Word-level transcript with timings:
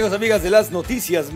Amigos, 0.00 0.16
amigas 0.16 0.42
de 0.42 0.48
las 0.48 0.70
noticias, 0.70 1.26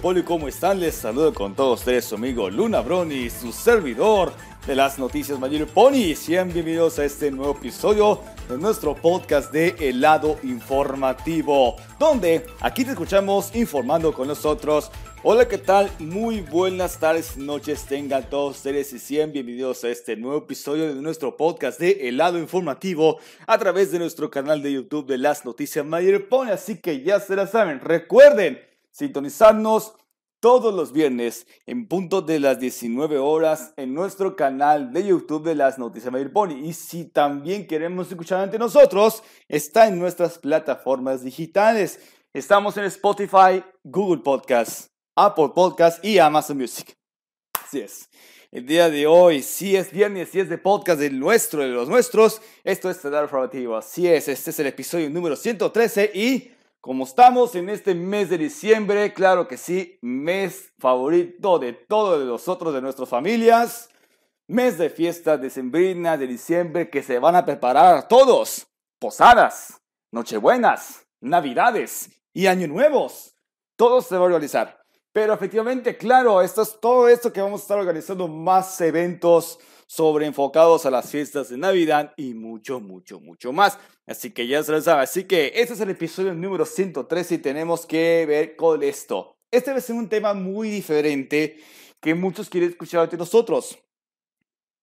Poli, 0.00 0.22
¿cómo 0.22 0.48
están? 0.48 0.80
Les 0.80 0.94
saludo 0.94 1.34
con 1.34 1.54
todos 1.54 1.80
ustedes 1.80 2.06
su 2.06 2.14
amigo 2.14 2.48
Luna 2.48 2.80
Broni, 2.80 3.28
su 3.28 3.52
servidor 3.52 4.32
de 4.66 4.74
las 4.74 4.98
noticias 4.98 5.38
Mayer 5.38 5.66
Pony. 5.66 6.14
Sean 6.16 6.50
bienvenidos 6.50 6.98
a 6.98 7.04
este 7.04 7.30
nuevo 7.30 7.52
episodio 7.52 8.22
de 8.48 8.56
nuestro 8.56 8.94
podcast 8.94 9.52
de 9.52 9.76
El 9.78 10.00
lado 10.00 10.38
informativo, 10.44 11.76
donde 11.98 12.46
aquí 12.60 12.86
te 12.86 12.92
escuchamos 12.92 13.54
informando 13.54 14.14
con 14.14 14.28
nosotros 14.28 14.90
Hola, 15.28 15.48
¿qué 15.48 15.58
tal? 15.58 15.90
Muy 15.98 16.40
buenas 16.40 17.00
tardes, 17.00 17.36
noches 17.36 17.84
tengan 17.86 18.30
todos 18.30 18.58
ustedes 18.58 18.92
y 18.92 19.00
sean 19.00 19.32
bienvenidos 19.32 19.82
a 19.82 19.88
este 19.88 20.14
nuevo 20.14 20.38
episodio 20.38 20.94
de 20.94 21.02
nuestro 21.02 21.36
podcast 21.36 21.80
de 21.80 22.08
El 22.08 22.18
lado 22.18 22.38
informativo 22.38 23.18
a 23.48 23.58
través 23.58 23.90
de 23.90 23.98
nuestro 23.98 24.30
canal 24.30 24.62
de 24.62 24.74
YouTube 24.74 25.08
de 25.08 25.18
las 25.18 25.44
noticias 25.44 25.84
Mayer 25.84 26.28
Pone. 26.28 26.52
Así 26.52 26.80
que 26.80 27.02
ya 27.02 27.18
se 27.18 27.34
la 27.34 27.48
saben, 27.48 27.80
recuerden 27.80 28.60
sintonizarnos 28.92 29.94
todos 30.38 30.72
los 30.72 30.92
viernes 30.92 31.48
en 31.66 31.88
punto 31.88 32.22
de 32.22 32.38
las 32.38 32.60
19 32.60 33.18
horas 33.18 33.74
en 33.76 33.94
nuestro 33.94 34.36
canal 34.36 34.92
de 34.92 35.08
YouTube 35.08 35.42
de 35.42 35.56
las 35.56 35.76
noticias 35.76 36.12
Mayer 36.12 36.32
Pony. 36.32 36.52
Y 36.52 36.72
si 36.72 37.04
también 37.04 37.66
queremos 37.66 38.08
escuchar 38.08 38.42
ante 38.42 38.60
nosotros, 38.60 39.24
está 39.48 39.88
en 39.88 39.98
nuestras 39.98 40.38
plataformas 40.38 41.24
digitales. 41.24 41.98
Estamos 42.32 42.76
en 42.76 42.84
Spotify, 42.84 43.64
Google 43.82 44.22
Podcasts. 44.22 44.95
Apple 45.18 45.52
Podcast 45.54 46.04
y 46.04 46.18
Amazon 46.18 46.58
Music. 46.58 46.94
Así 47.64 47.80
es. 47.80 48.10
El 48.52 48.66
día 48.66 48.90
de 48.90 49.06
hoy, 49.06 49.42
si 49.42 49.74
es 49.74 49.90
viernes, 49.90 50.28
si 50.28 50.40
es 50.40 50.50
de 50.50 50.58
podcast 50.58 51.00
del 51.00 51.18
nuestro, 51.18 51.62
de 51.62 51.68
los 51.68 51.88
nuestros, 51.88 52.42
esto 52.62 52.90
es 52.90 53.00
Tedar 53.00 53.24
Informativo. 53.24 53.76
Así 53.76 54.06
es, 54.06 54.28
este 54.28 54.50
es 54.50 54.60
el 54.60 54.66
episodio 54.66 55.08
número 55.08 55.34
113 55.34 56.10
y 56.14 56.52
como 56.82 57.04
estamos 57.04 57.54
en 57.54 57.70
este 57.70 57.94
mes 57.94 58.28
de 58.28 58.36
diciembre, 58.36 59.14
claro 59.14 59.48
que 59.48 59.56
sí, 59.56 59.98
mes 60.02 60.72
favorito 60.78 61.58
de 61.58 61.72
todos 61.72 62.22
nosotros, 62.24 62.74
de 62.74 62.82
nuestras 62.82 63.08
familias, 63.08 63.88
mes 64.46 64.76
de 64.76 64.90
fiesta 64.90 65.38
decembrina 65.38 66.18
de 66.18 66.26
diciembre 66.26 66.90
que 66.90 67.02
se 67.02 67.18
van 67.18 67.36
a 67.36 67.44
preparar 67.44 68.06
todos, 68.06 68.66
posadas, 69.00 69.80
nochebuenas, 70.12 71.06
navidades 71.20 72.10
y 72.34 72.46
año 72.46 72.68
nuevos. 72.68 73.34
Todo 73.76 74.02
se 74.02 74.16
va 74.16 74.26
a 74.26 74.28
realizar. 74.28 74.85
Pero 75.16 75.32
efectivamente, 75.32 75.96
claro, 75.96 76.42
esto 76.42 76.60
es 76.60 76.78
todo 76.78 77.08
esto 77.08 77.32
que 77.32 77.40
vamos 77.40 77.62
a 77.62 77.64
estar 77.64 77.78
organizando 77.78 78.28
más 78.28 78.78
eventos 78.82 79.58
sobre 79.86 80.26
enfocados 80.26 80.84
a 80.84 80.90
las 80.90 81.10
fiestas 81.10 81.48
de 81.48 81.56
Navidad 81.56 82.12
y 82.18 82.34
mucho, 82.34 82.80
mucho, 82.80 83.18
mucho 83.18 83.50
más. 83.50 83.78
Así 84.06 84.30
que 84.32 84.46
ya 84.46 84.62
se 84.62 84.72
lo 84.72 84.80
saben. 84.82 85.04
Así 85.04 85.24
que 85.24 85.52
este 85.54 85.72
es 85.72 85.80
el 85.80 85.88
episodio 85.88 86.34
número 86.34 86.66
113 86.66 87.36
y 87.36 87.38
tenemos 87.38 87.86
que 87.86 88.26
ver 88.28 88.56
con 88.56 88.82
esto. 88.82 89.38
Este 89.50 89.72
va 89.72 89.78
a 89.78 89.80
ser 89.80 89.96
un 89.96 90.10
tema 90.10 90.34
muy 90.34 90.68
diferente 90.68 91.64
que 91.98 92.14
muchos 92.14 92.50
quieren 92.50 92.68
escuchar 92.68 93.08
de 93.08 93.16
nosotros. 93.16 93.78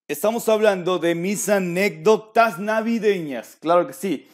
Estamos 0.07 0.49
hablando 0.49 0.97
de 0.97 1.13
mis 1.13 1.47
anécdotas 1.47 2.57
navideñas. 2.57 3.55
Claro 3.61 3.85
que 3.85 3.93
sí. 3.93 4.27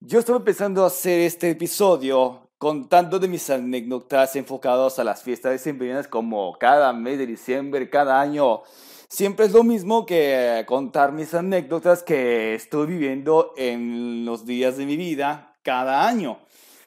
Yo 0.00 0.18
estoy 0.18 0.36
empezando 0.36 0.84
a 0.84 0.88
hacer 0.88 1.20
este 1.20 1.48
episodio 1.48 2.49
contando 2.60 3.18
de 3.18 3.26
mis 3.26 3.48
anécdotas 3.48 4.36
enfocadas 4.36 4.98
a 4.98 5.04
las 5.04 5.22
fiestas 5.22 5.52
decembrinas 5.52 6.06
como 6.06 6.58
cada 6.58 6.92
mes 6.92 7.16
de 7.16 7.26
diciembre, 7.26 7.88
cada 7.88 8.20
año. 8.20 8.60
Siempre 9.08 9.46
es 9.46 9.52
lo 9.52 9.64
mismo 9.64 10.04
que 10.04 10.62
contar 10.66 11.10
mis 11.12 11.32
anécdotas 11.32 12.02
que 12.02 12.54
estoy 12.54 12.88
viviendo 12.88 13.54
en 13.56 14.26
los 14.26 14.44
días 14.44 14.76
de 14.76 14.84
mi 14.84 14.98
vida 14.98 15.56
cada 15.62 16.06
año. 16.06 16.38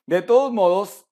De 0.06 0.22
todos 0.22 0.53
modos, 0.53 1.06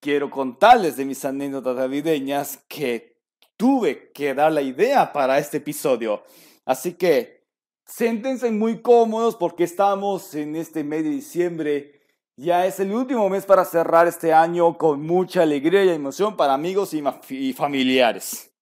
quiero 0.00 0.30
contarles 0.30 0.96
de 0.96 1.04
mis 1.04 1.22
anécdotas 1.26 1.76
navideñas 1.76 2.64
que 2.68 3.20
tuve 3.58 4.12
que 4.12 4.32
dar 4.32 4.50
la 4.50 4.62
idea 4.62 5.12
para 5.12 5.36
este 5.36 5.58
episodio. 5.58 6.22
Así 6.64 6.94
que, 6.94 7.44
siéntense 7.84 8.50
muy 8.50 8.80
cómodos 8.80 9.36
porque 9.36 9.64
estamos 9.64 10.34
en 10.34 10.56
este 10.56 10.84
mes 10.84 11.04
de 11.04 11.10
diciembre 11.10 11.95
ya 12.36 12.66
es 12.66 12.78
el 12.80 12.92
último 12.92 13.28
mes 13.30 13.46
para 13.46 13.64
cerrar 13.64 14.06
este 14.06 14.32
año 14.32 14.76
con 14.76 15.02
mucha 15.02 15.42
alegría 15.42 15.84
y 15.84 15.88
emoción 15.88 16.36
para 16.36 16.54
amigos 16.54 16.92
y, 16.92 17.52
familiares. 17.54 18.52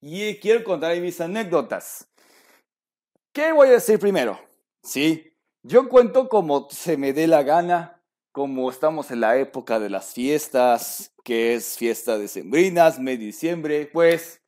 Y 0.00 0.34
quiero 0.36 0.64
contar 0.64 0.96
mis 0.98 1.20
anécdotas. 1.20 2.08
¿Qué 3.32 3.52
voy 3.52 3.68
a 3.68 3.72
decir 3.72 3.98
primero? 3.98 4.38
Sí, 4.82 5.32
yo 5.62 5.88
cuento 5.88 6.28
como 6.28 6.68
se 6.70 6.96
me 6.96 7.12
dé 7.12 7.26
la 7.28 7.42
gana, 7.42 8.02
como 8.32 8.70
estamos 8.70 9.10
en 9.10 9.20
la 9.20 9.36
época 9.36 9.78
de 9.78 9.90
las 9.90 10.12
fiestas, 10.12 11.12
que 11.22 11.54
es 11.54 11.76
fiesta 11.76 12.18
de 12.18 12.26
sembrinas, 12.26 12.98
mes 12.98 13.18
diciembre, 13.18 13.88
pues 13.92 14.40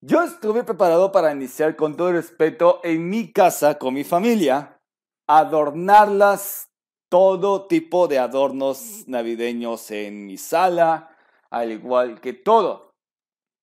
yo 0.00 0.22
estuve 0.22 0.64
preparado 0.64 1.12
para 1.12 1.32
iniciar 1.32 1.76
con 1.76 1.96
todo 1.96 2.12
respeto 2.12 2.80
en 2.82 3.08
mi 3.08 3.32
casa 3.32 3.78
con 3.78 3.94
mi 3.94 4.02
familia, 4.02 4.80
adornarlas 5.28 6.71
todo 7.12 7.66
tipo 7.66 8.08
de 8.08 8.18
adornos 8.18 9.06
navideños 9.06 9.90
en 9.90 10.24
mi 10.24 10.38
sala, 10.38 11.14
al 11.50 11.70
igual 11.70 12.22
que 12.22 12.32
todo. 12.32 12.94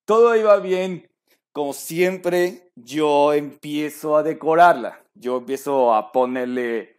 Todo 0.06 0.36
iba 0.36 0.56
bien, 0.58 1.10
como 1.52 1.74
siempre, 1.74 2.70
yo 2.76 3.34
empiezo 3.34 4.16
a 4.16 4.22
decorarla. 4.22 5.04
Yo 5.16 5.38
empiezo 5.38 5.96
a 5.96 6.12
ponerle 6.12 6.96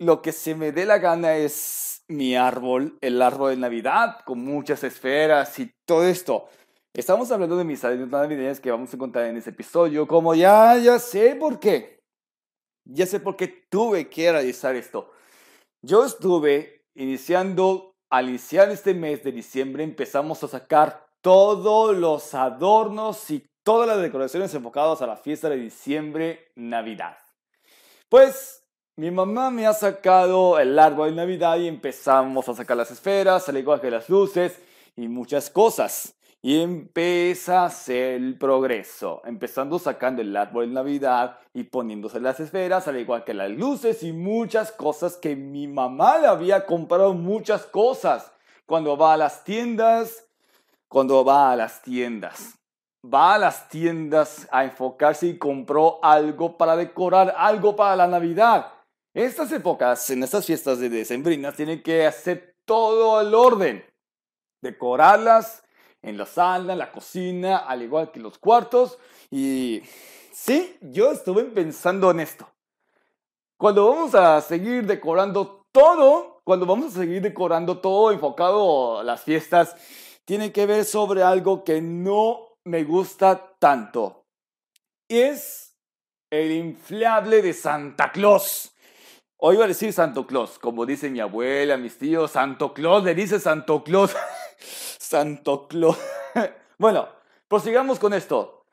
lo 0.00 0.22
que 0.22 0.32
se 0.32 0.56
me 0.56 0.72
dé 0.72 0.86
la 0.86 0.98
gana 0.98 1.36
es 1.36 2.02
mi 2.08 2.34
árbol, 2.34 2.98
el 3.00 3.22
árbol 3.22 3.50
de 3.50 3.56
Navidad, 3.58 4.18
con 4.24 4.40
muchas 4.40 4.82
esferas 4.82 5.56
y 5.60 5.70
todo 5.86 6.02
esto. 6.02 6.48
Estamos 6.94 7.30
hablando 7.30 7.56
de 7.56 7.62
mis 7.64 7.84
anécdotas 7.84 8.22
navideñas 8.22 8.58
que 8.58 8.72
vamos 8.72 8.92
a 8.92 8.98
contar 8.98 9.26
en 9.26 9.36
este 9.36 9.50
episodio, 9.50 10.08
como 10.08 10.34
ya, 10.34 10.76
ya 10.78 10.98
sé 10.98 11.36
por 11.36 11.60
qué. 11.60 12.00
Ya 12.84 13.06
sé 13.06 13.20
por 13.20 13.36
qué 13.36 13.46
tuve 13.70 14.08
que 14.08 14.32
realizar 14.32 14.74
esto. 14.74 15.12
Yo 15.82 16.04
estuve 16.04 16.86
iniciando, 16.94 17.94
al 18.10 18.28
iniciar 18.28 18.70
este 18.70 18.94
mes 18.94 19.22
de 19.22 19.32
diciembre, 19.32 19.84
empezamos 19.84 20.42
a 20.42 20.48
sacar 20.48 21.06
todos 21.20 21.96
los 21.96 22.34
adornos 22.34 23.30
y 23.30 23.46
todas 23.62 23.86
las 23.86 24.00
decoraciones 24.00 24.54
enfocadas 24.54 25.02
a 25.02 25.06
la 25.06 25.16
fiesta 25.16 25.48
de 25.48 25.56
diciembre, 25.56 26.52
Navidad. 26.56 27.18
Pues 28.08 28.64
mi 28.96 29.10
mamá 29.10 29.50
me 29.50 29.66
ha 29.66 29.74
sacado 29.74 30.58
el 30.58 30.78
árbol 30.78 31.10
de 31.10 31.16
Navidad 31.16 31.58
y 31.58 31.68
empezamos 31.68 32.48
a 32.48 32.54
sacar 32.54 32.78
las 32.78 32.90
esferas, 32.90 33.48
al 33.48 33.58
igual 33.58 33.80
que 33.80 33.90
las 33.90 34.08
luces 34.08 34.58
y 34.96 35.06
muchas 35.08 35.50
cosas. 35.50 36.15
Y 36.46 36.60
empieza 36.60 37.62
a 37.62 37.64
hacer 37.64 38.14
el 38.14 38.38
progreso, 38.38 39.20
empezando 39.24 39.80
sacando 39.80 40.22
el 40.22 40.36
árbol 40.36 40.68
de 40.68 40.74
Navidad 40.74 41.40
y 41.52 41.64
poniéndose 41.64 42.20
las 42.20 42.38
esferas, 42.38 42.86
al 42.86 43.00
igual 43.00 43.24
que 43.24 43.34
las 43.34 43.50
luces 43.50 44.04
y 44.04 44.12
muchas 44.12 44.70
cosas 44.70 45.16
que 45.16 45.34
mi 45.34 45.66
mamá 45.66 46.18
le 46.18 46.28
había 46.28 46.64
comprado 46.64 47.14
muchas 47.14 47.66
cosas 47.66 48.30
cuando 48.64 48.96
va 48.96 49.14
a 49.14 49.16
las 49.16 49.42
tiendas, 49.42 50.28
cuando 50.86 51.24
va 51.24 51.50
a 51.50 51.56
las 51.56 51.82
tiendas. 51.82 52.56
Va 53.04 53.34
a 53.34 53.38
las 53.38 53.68
tiendas 53.68 54.46
a 54.52 54.62
enfocarse 54.62 55.26
y 55.26 55.38
compró 55.38 55.98
algo 56.00 56.56
para 56.56 56.76
decorar, 56.76 57.34
algo 57.36 57.74
para 57.74 57.96
la 57.96 58.06
Navidad. 58.06 58.72
Estas 59.12 59.50
épocas, 59.50 60.08
en 60.10 60.22
estas 60.22 60.46
fiestas 60.46 60.78
de 60.78 60.90
decembrinas, 60.90 61.56
tienen 61.56 61.82
que 61.82 62.06
hacer 62.06 62.54
todo 62.64 63.20
el 63.20 63.34
orden. 63.34 63.84
Decorarlas, 64.62 65.64
en 66.02 66.16
la 66.16 66.26
sala, 66.26 66.72
en 66.72 66.78
la 66.78 66.92
cocina, 66.92 67.58
al 67.58 67.82
igual 67.82 68.10
que 68.12 68.20
los 68.20 68.38
cuartos. 68.38 68.98
Y 69.30 69.82
sí, 70.32 70.76
yo 70.80 71.12
estuve 71.12 71.44
pensando 71.44 72.10
en 72.10 72.20
esto. 72.20 72.48
cuando 73.58 73.88
vamos 73.88 74.14
a 74.14 74.40
seguir 74.42 74.84
decorando 74.86 75.66
todo, 75.72 76.40
cuando 76.44 76.66
vamos 76.66 76.94
a 76.94 77.00
seguir 77.00 77.22
decorando 77.22 77.78
todo 77.78 78.12
enfocado 78.12 78.98
a 78.98 79.04
las 79.04 79.22
fiestas, 79.22 79.74
tiene 80.24 80.52
que 80.52 80.66
ver 80.66 80.84
sobre 80.84 81.22
algo 81.22 81.64
que 81.64 81.80
no 81.80 82.58
me 82.64 82.84
gusta 82.84 83.54
tanto. 83.58 84.26
Es 85.08 85.76
el 86.30 86.52
inflable 86.52 87.42
de 87.42 87.52
Santa 87.52 88.12
Claus. 88.12 88.72
Hoy 89.38 89.56
iba 89.56 89.64
a 89.64 89.68
decir 89.68 89.92
Santo 89.92 90.26
Claus, 90.26 90.58
como 90.58 90.86
dice 90.86 91.10
mi 91.10 91.20
abuela, 91.20 91.76
mis 91.76 91.98
tíos, 91.98 92.32
Santo 92.32 92.72
Claus, 92.72 93.04
le 93.04 93.14
dice 93.14 93.38
Santo 93.38 93.84
Claus. 93.84 94.14
Santo 95.08 95.68
Claus. 95.68 95.98
bueno, 96.78 97.08
prosigamos 97.48 97.98
con 97.98 98.14
esto. 98.14 98.64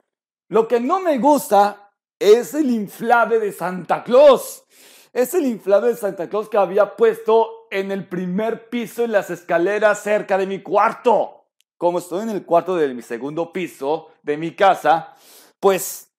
Lo 0.49 0.67
que 0.67 0.79
no 0.79 0.99
me 0.99 1.17
gusta 1.17 1.91
es 2.19 2.53
el 2.53 2.69
inflable 2.69 3.39
de 3.39 3.51
Santa 3.51 4.03
Claus. 4.03 4.63
Es 5.11 5.33
el 5.33 5.45
inflable 5.45 5.89
de 5.89 5.97
Santa 5.97 6.29
Claus 6.29 6.49
que 6.49 6.57
había 6.57 6.95
puesto 6.95 7.67
en 7.69 7.91
el 7.91 8.07
primer 8.07 8.69
piso 8.69 9.03
en 9.03 9.11
las 9.11 9.29
escaleras 9.29 10.01
cerca 10.01 10.37
de 10.37 10.47
mi 10.47 10.61
cuarto 10.61 11.43
como 11.83 11.99
estoy 11.99 12.21
en 12.21 12.29
el 12.29 12.45
cuarto 12.45 12.77
de 12.77 12.93
mi 12.93 13.01
segundo 13.01 13.51
piso 13.51 14.07
de 14.21 14.37
mi 14.37 14.55
casa, 14.55 15.13
pues 15.59 16.09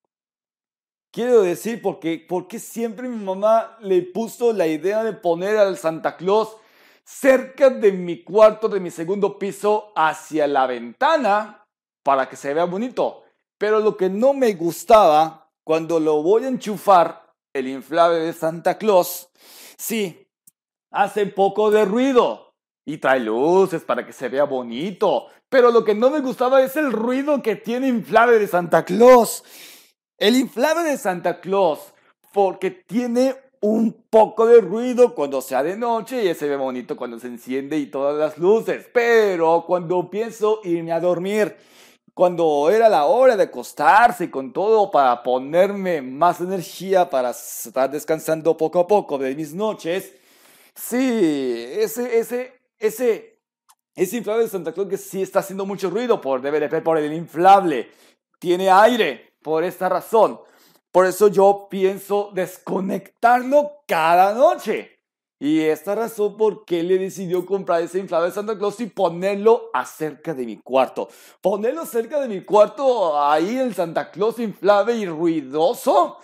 quiero 1.11 1.41
decir 1.41 1.81
porque, 1.81 2.23
porque 2.29 2.59
siempre 2.59 3.09
mi 3.09 3.23
mamá 3.23 3.75
le 3.81 4.03
puso 4.03 4.53
la 4.53 4.67
idea 4.67 5.03
de 5.03 5.13
poner 5.13 5.57
al 5.57 5.75
Santa 5.79 6.17
Claus 6.17 6.55
cerca 7.05 7.69
de 7.69 7.91
mi 7.91 8.23
cuarto 8.23 8.67
de 8.67 8.79
mi 8.79 8.89
segundo 8.89 9.37
piso 9.37 9.93
hacia 9.95 10.47
la 10.47 10.65
ventana 10.65 11.65
para 12.03 12.27
que 12.27 12.35
se 12.35 12.53
vea 12.53 12.65
bonito. 12.65 13.23
Pero 13.57 13.79
lo 13.79 13.95
que 13.95 14.09
no 14.09 14.33
me 14.33 14.53
gustaba 14.53 15.51
cuando 15.63 15.99
lo 15.99 16.21
voy 16.21 16.45
a 16.45 16.49
enchufar, 16.49 17.33
el 17.53 17.67
inflable 17.67 18.19
de 18.19 18.33
Santa 18.33 18.77
Claus, 18.77 19.29
sí, 19.77 20.27
hace 20.91 21.25
poco 21.27 21.71
de 21.71 21.85
ruido 21.85 22.53
y 22.85 22.97
trae 22.97 23.19
luces 23.19 23.83
para 23.83 24.05
que 24.05 24.13
se 24.13 24.29
vea 24.29 24.43
bonito, 24.43 25.27
pero 25.49 25.71
lo 25.71 25.83
que 25.85 25.95
no 25.95 26.09
me 26.09 26.19
gustaba 26.19 26.61
es 26.61 26.75
el 26.75 26.91
ruido 26.91 27.41
que 27.41 27.55
tiene 27.55 27.87
inflable 27.87 28.39
de 28.39 28.47
Santa 28.47 28.83
Claus. 28.83 29.43
El 30.17 30.35
inflable 30.35 30.83
de 30.83 30.97
Santa 30.97 31.39
Claus, 31.39 31.93
porque 32.33 32.71
tiene 32.71 33.35
un 33.61 34.05
poco 34.09 34.45
de 34.45 34.61
ruido 34.61 35.15
cuando 35.15 35.41
sea 35.41 35.63
de 35.63 35.77
noche 35.77 36.23
y 36.23 36.33
se 36.33 36.47
ve 36.47 36.55
bonito 36.55 36.95
cuando 36.95 37.19
se 37.19 37.27
enciende 37.27 37.77
y 37.77 37.87
todas 37.87 38.15
las 38.17 38.37
luces. 38.37 38.87
Pero 38.93 39.65
cuando 39.67 40.09
pienso 40.09 40.61
irme 40.63 40.91
a 40.91 40.99
dormir, 40.99 41.55
cuando 42.13 42.69
era 42.69 42.89
la 42.89 43.05
hora 43.05 43.35
de 43.35 43.43
acostarse 43.43 44.31
con 44.31 44.53
todo 44.53 44.89
para 44.91 45.21
ponerme 45.23 46.01
más 46.01 46.39
energía 46.41 47.09
para 47.09 47.31
estar 47.31 47.89
descansando 47.91 48.55
poco 48.55 48.79
a 48.79 48.87
poco 48.87 49.17
de 49.17 49.35
mis 49.35 49.53
noches, 49.53 50.13
sí, 50.73 51.65
ese, 51.77 52.19
ese, 52.19 52.53
ese 52.79 53.35
ese 53.95 54.17
inflable 54.17 54.43
de 54.43 54.49
Santa 54.49 54.73
Claus 54.73 54.89
que 54.89 54.97
sí 54.97 55.21
está 55.21 55.39
haciendo 55.39 55.65
mucho 55.65 55.89
ruido 55.89 56.19
por 56.19 56.41
DVDP, 56.41 56.83
por 56.83 56.97
el 56.97 57.13
inflable. 57.13 57.89
Tiene 58.39 58.69
aire 58.69 59.33
por 59.41 59.63
esta 59.63 59.87
razón. 59.87 60.39
Por 60.95 61.05
eso 61.05 61.27
yo 61.27 61.67
pienso 61.69 62.31
desconectarlo 62.33 63.81
cada 63.85 64.33
noche. 64.33 64.97
Y 65.37 65.59
esta 65.59 65.93
razón 65.93 66.37
por 66.37 66.63
qué 66.63 66.83
le 66.83 66.97
decidió 66.97 67.45
comprar 67.45 67.81
ese 67.81 67.99
inflable 67.99 68.29
de 68.29 68.33
Santa 68.33 68.57
Claus 68.57 68.79
y 68.79 68.85
ponerlo 68.85 69.71
acerca 69.73 70.33
de 70.33 70.45
mi 70.45 70.55
cuarto. 70.55 71.09
Ponerlo 71.41 71.85
cerca 71.85 72.21
de 72.21 72.29
mi 72.29 72.45
cuarto, 72.45 73.21
ahí 73.21 73.57
el 73.57 73.75
Santa 73.75 74.09
Claus 74.09 74.39
inflable 74.39 74.95
y 74.95 75.05
ruidoso. 75.05 76.15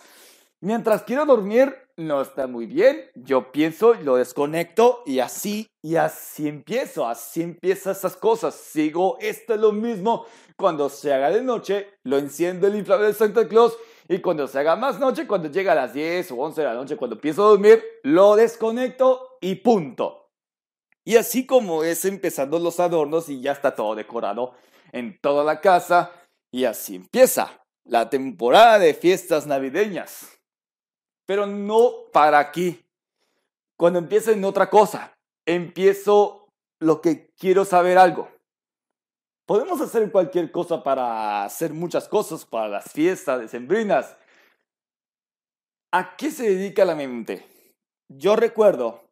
Mientras 0.61 1.03
quiero 1.03 1.25
dormir, 1.25 1.75
no 1.97 2.21
está 2.21 2.47
muy 2.47 2.65
bien. 2.65 3.09
Yo 3.15 3.51
pienso, 3.51 3.95
lo 3.95 4.15
desconecto 4.15 5.03
y 5.05 5.19
así, 5.19 5.67
y 5.81 5.97
así 5.97 6.47
empiezo. 6.47 7.05
Así 7.05 7.41
empiezan 7.41 7.91
esas 7.91 8.15
cosas. 8.15 8.55
Sigo 8.55 9.17
esto 9.19 9.53
es 9.53 9.59
lo 9.59 9.73
mismo. 9.73 10.25
Cuando 10.55 10.87
se 10.87 11.13
haga 11.13 11.29
de 11.29 11.41
noche, 11.41 11.89
lo 12.03 12.17
enciendo 12.17 12.67
el 12.67 12.77
inflable 12.77 13.07
de 13.07 13.13
Santa 13.13 13.49
Claus. 13.49 13.77
Y 14.07 14.19
cuando 14.19 14.47
se 14.47 14.59
haga 14.59 14.75
más 14.75 14.99
noche, 14.99 15.27
cuando 15.27 15.49
llega 15.49 15.71
a 15.71 15.75
las 15.75 15.93
10 15.93 16.31
o 16.31 16.35
11 16.37 16.61
de 16.61 16.67
la 16.67 16.73
noche, 16.73 16.97
cuando 16.97 17.15
empiezo 17.15 17.43
a 17.43 17.49
dormir, 17.49 17.83
lo 18.03 18.35
desconecto 18.35 19.37
y 19.41 19.55
punto. 19.55 20.29
Y 21.03 21.15
así 21.15 21.45
como 21.45 21.83
es 21.83 22.05
empezando 22.05 22.59
los 22.59 22.79
adornos 22.79 23.29
y 23.29 23.41
ya 23.41 23.53
está 23.53 23.75
todo 23.75 23.95
decorado 23.95 24.53
en 24.91 25.19
toda 25.19 25.43
la 25.43 25.61
casa. 25.61 26.11
Y 26.51 26.65
así 26.65 26.95
empieza 26.95 27.63
la 27.85 28.09
temporada 28.09 28.79
de 28.79 28.93
fiestas 28.93 29.47
navideñas 29.47 30.41
pero 31.31 31.47
no 31.47 32.09
para 32.11 32.39
aquí. 32.39 32.85
Cuando 33.77 33.99
empiezo 33.99 34.31
en 34.31 34.43
otra 34.43 34.69
cosa, 34.69 35.17
empiezo 35.45 36.49
lo 36.77 36.99
que 36.99 37.31
quiero 37.37 37.63
saber 37.63 37.97
algo. 37.97 38.29
Podemos 39.51 39.81
hacer 39.81 40.09
cualquier 40.13 40.49
cosa 40.49 40.81
para 40.81 41.43
hacer 41.43 41.73
muchas 41.73 42.07
cosas, 42.07 42.45
para 42.45 42.69
las 42.69 42.89
fiestas 42.89 43.41
decembrinas. 43.41 44.15
¿A 45.91 46.15
qué 46.15 46.31
se 46.31 46.43
dedica 46.43 46.85
la 46.85 46.95
mente? 46.95 47.45
Yo 48.07 48.37
recuerdo, 48.37 49.03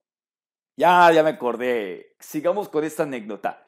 ya, 0.78 1.12
ya 1.12 1.24
me 1.24 1.32
acordé, 1.32 2.16
sigamos 2.22 2.70
con 2.70 2.86
esta 2.86 3.04
anécdota. 3.04 3.68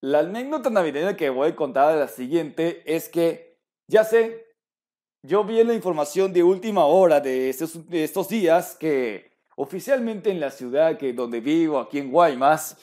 La 0.00 0.20
anécdota 0.20 0.70
navideña 0.70 1.16
que 1.16 1.30
voy 1.30 1.48
a 1.48 1.56
contar 1.56 1.94
es 1.94 1.98
la 1.98 2.06
siguiente, 2.06 2.84
es 2.86 3.08
que 3.08 3.58
ya 3.88 4.04
sé, 4.04 4.54
yo 5.26 5.42
vi 5.42 5.58
en 5.58 5.66
la 5.66 5.74
información 5.74 6.32
de 6.32 6.44
última 6.44 6.84
hora 6.84 7.18
de 7.18 7.50
estos, 7.50 8.28
días 8.28 8.76
que 8.76 9.32
oficialmente 9.56 10.30
en 10.30 10.38
la 10.38 10.52
ciudad 10.52 10.96
que 10.96 11.12
donde 11.12 11.40
vivo, 11.40 11.80
aquí 11.80 11.98
en 11.98 12.12
Guaymas, 12.12 12.76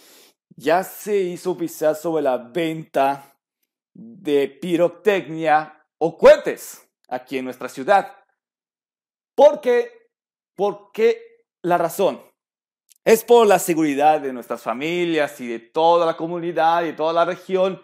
ya 0.59 0.83
se 0.83 1.15
hizo 1.15 1.51
oficial 1.51 1.95
sobre 1.95 2.21
la 2.21 2.37
venta 2.37 3.33
de 3.93 4.47
pirotecnia 4.47 5.85
o 5.97 6.17
cohetes 6.17 6.85
aquí 7.07 7.37
en 7.37 7.45
nuestra 7.45 7.69
ciudad. 7.69 8.13
¿Por 9.35 9.61
qué? 9.61 10.09
¿Por 10.55 10.91
qué 10.91 11.45
la 11.61 11.77
razón? 11.77 12.21
Es 13.05 13.23
por 13.23 13.47
la 13.47 13.57
seguridad 13.57 14.19
de 14.19 14.33
nuestras 14.33 14.61
familias 14.61 15.39
y 15.39 15.47
de 15.47 15.59
toda 15.59 16.05
la 16.05 16.17
comunidad 16.17 16.83
y 16.83 16.93
toda 16.93 17.13
la 17.13 17.23
región. 17.23 17.81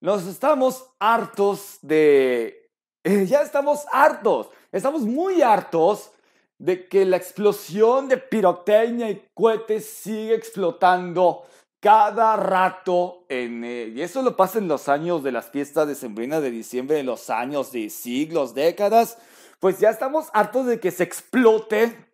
Nos 0.00 0.26
estamos 0.26 0.90
hartos 0.98 1.78
de 1.82 2.68
eh, 3.04 3.24
ya 3.26 3.42
estamos 3.42 3.84
hartos, 3.92 4.48
estamos 4.72 5.02
muy 5.02 5.42
hartos 5.42 6.10
de 6.58 6.88
que 6.88 7.06
la 7.06 7.16
explosión 7.16 8.08
de 8.08 8.18
pirotecnia 8.18 9.08
y 9.10 9.24
cohetes 9.32 9.88
sigue 9.88 10.34
explotando 10.34 11.46
cada 11.80 12.36
rato. 12.36 13.24
En, 13.28 13.64
eh, 13.64 13.92
y 13.94 14.02
eso 14.02 14.22
lo 14.22 14.36
pasa 14.36 14.58
en 14.58 14.68
los 14.68 14.88
años 14.88 15.22
de 15.22 15.32
las 15.32 15.50
fiestas 15.50 15.88
de 15.88 15.94
sembrina 15.94 16.40
de 16.40 16.50
diciembre, 16.50 17.00
en 17.00 17.06
los 17.06 17.30
años 17.30 17.72
de 17.72 17.90
siglos, 17.90 18.54
décadas. 18.54 19.18
Pues 19.58 19.80
ya 19.80 19.90
estamos 19.90 20.28
hartos 20.32 20.66
de 20.66 20.78
que 20.78 20.90
se 20.90 21.02
explote 21.02 22.08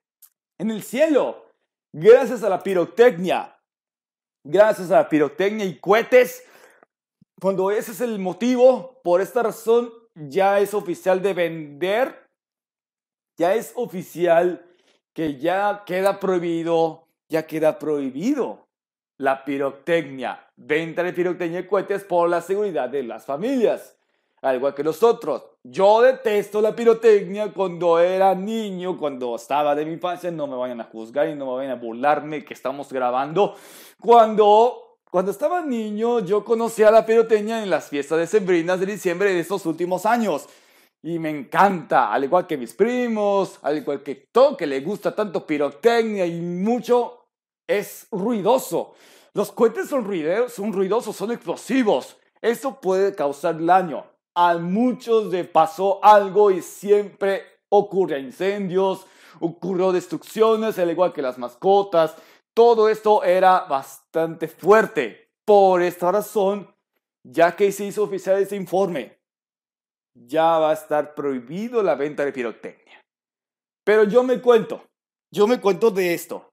en 0.59 0.71
el 0.71 0.83
cielo. 0.83 1.45
Gracias 1.93 2.43
a 2.43 2.49
la 2.49 2.63
pirotecnia. 2.63 3.57
Gracias 4.45 4.91
a 4.91 4.97
la 4.97 5.09
pirotecnia 5.09 5.67
y 5.67 5.79
cohetes. 5.79 6.45
Cuando 7.41 7.71
ese 7.71 7.93
es 7.93 8.01
el 8.01 8.19
motivo, 8.19 9.01
por 9.03 9.21
esta 9.21 9.43
razón, 9.43 9.93
ya 10.15 10.61
es 10.61 10.73
oficial 10.73 11.21
de 11.21 11.35
vender, 11.35 12.29
ya 13.37 13.55
es 13.55 13.73
oficial 13.75 14.65
que 15.13 15.39
ya 15.39 15.83
queda 15.85 16.19
prohibido, 16.19 17.07
ya 17.29 17.47
queda 17.47 17.79
prohibido 17.79 18.66
la 19.19 19.45
pirotecnia, 19.45 20.49
venta 20.57 21.03
de 21.03 21.13
pirotecnia 21.13 21.61
y 21.61 21.67
cohetes 21.67 22.05
por 22.05 22.29
la 22.29 22.43
seguridad 22.43 22.89
de 22.89 23.03
las 23.03 23.25
familias, 23.25 23.97
al 24.43 24.57
igual 24.57 24.75
que 24.75 24.85
nosotros. 24.85 25.45
Yo 25.63 26.03
detesto 26.03 26.61
la 26.61 26.77
pirotecnia 26.77 27.53
cuando 27.53 27.99
era 27.99 28.35
niño, 28.35 28.99
cuando 28.99 29.37
estaba 29.37 29.75
de 29.75 29.85
mi 29.85 29.95
infancia, 29.95 30.31
no 30.31 30.47
me 30.47 30.57
vayan 30.57 30.81
a 30.81 30.85
juzgar 30.85 31.29
y 31.29 31.35
no 31.35 31.47
me 31.47 31.57
vayan 31.57 31.73
a 31.73 31.81
burlarme 31.81 32.45
que 32.45 32.55
estamos 32.55 32.93
grabando. 32.93 33.55
Cuando 34.01 34.87
cuando 35.11 35.31
estaba 35.31 35.63
niño, 35.63 36.21
yo 36.21 36.45
conocía 36.45 36.91
la 36.91 37.07
pirotecnia 37.07 37.63
en 37.63 37.71
las 37.71 37.89
fiestas 37.89 38.19
decembrinas 38.19 38.81
de 38.81 38.87
diciembre 38.87 39.33
de 39.33 39.41
estos 39.41 39.65
últimos 39.65 40.05
años. 40.05 40.47
Y 41.03 41.19
me 41.19 41.31
encanta, 41.31 42.13
al 42.13 42.25
igual 42.25 42.47
que 42.47 42.57
mis 42.57 42.75
primos, 42.75 43.59
al 43.63 43.79
igual 43.79 44.03
que 44.03 44.27
todo 44.31 44.57
que 44.57 44.67
le 44.67 44.81
gusta 44.81 45.15
tanto 45.15 45.47
pirotecnia 45.47 46.27
y 46.27 46.41
mucho, 46.41 47.26
es 47.67 48.07
ruidoso. 48.11 48.95
Los 49.35 49.53
cohetes 49.53 49.89
son, 49.89 50.07
son 50.49 50.73
ruidosos, 50.73 51.17
son 51.17 51.33
explosivos. 51.33 52.17
Eso 52.41 52.81
puede 52.81 53.15
causar 53.15 53.63
daño. 53.65 54.07
A 54.35 54.57
muchos 54.59 55.27
le 55.27 55.45
pasó 55.45 56.03
algo 56.05 56.51
y 56.51 56.63
siempre 56.63 57.43
ocurre 57.69 58.21
incendios, 58.21 59.07
ocurrió 59.41 59.93
destrucciones, 59.93 60.79
al 60.79 60.91
igual 60.91 61.13
que 61.13 61.23
las 61.23 61.39
mascotas. 61.39 62.15
Todo 62.55 62.89
esto 62.89 63.25
era 63.25 63.61
bastante 63.61 64.49
fuerte. 64.49 65.29
Por 65.45 65.83
esta 65.83 66.11
razón, 66.11 66.75
ya 67.23 67.55
que 67.55 67.71
se 67.73 67.85
hizo 67.85 68.03
oficial 68.03 68.39
ese 68.39 68.57
informe, 68.57 69.19
ya 70.15 70.59
va 70.59 70.71
a 70.71 70.75
estar 70.75 71.15
prohibido 71.15 71.83
la 71.83 71.95
venta 71.95 72.25
de 72.25 72.33
pirotecnia. 72.33 73.01
Pero 73.85 74.05
yo 74.05 74.23
me 74.23 74.41
cuento, 74.41 74.83
yo 75.31 75.47
me 75.47 75.61
cuento 75.61 75.91
de 75.91 76.15
esto. 76.15 76.46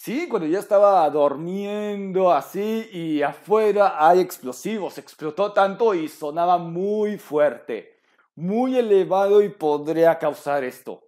Sí, 0.00 0.28
cuando 0.28 0.46
ya 0.46 0.60
estaba 0.60 1.10
durmiendo 1.10 2.32
así 2.32 2.88
y 2.92 3.20
afuera 3.20 3.96
hay 3.98 4.20
explosivos, 4.20 4.96
explotó 4.96 5.52
tanto 5.52 5.92
y 5.92 6.06
sonaba 6.06 6.56
muy 6.56 7.18
fuerte, 7.18 7.96
muy 8.36 8.78
elevado 8.78 9.42
y 9.42 9.48
podría 9.48 10.16
causar 10.16 10.62
esto. 10.62 11.02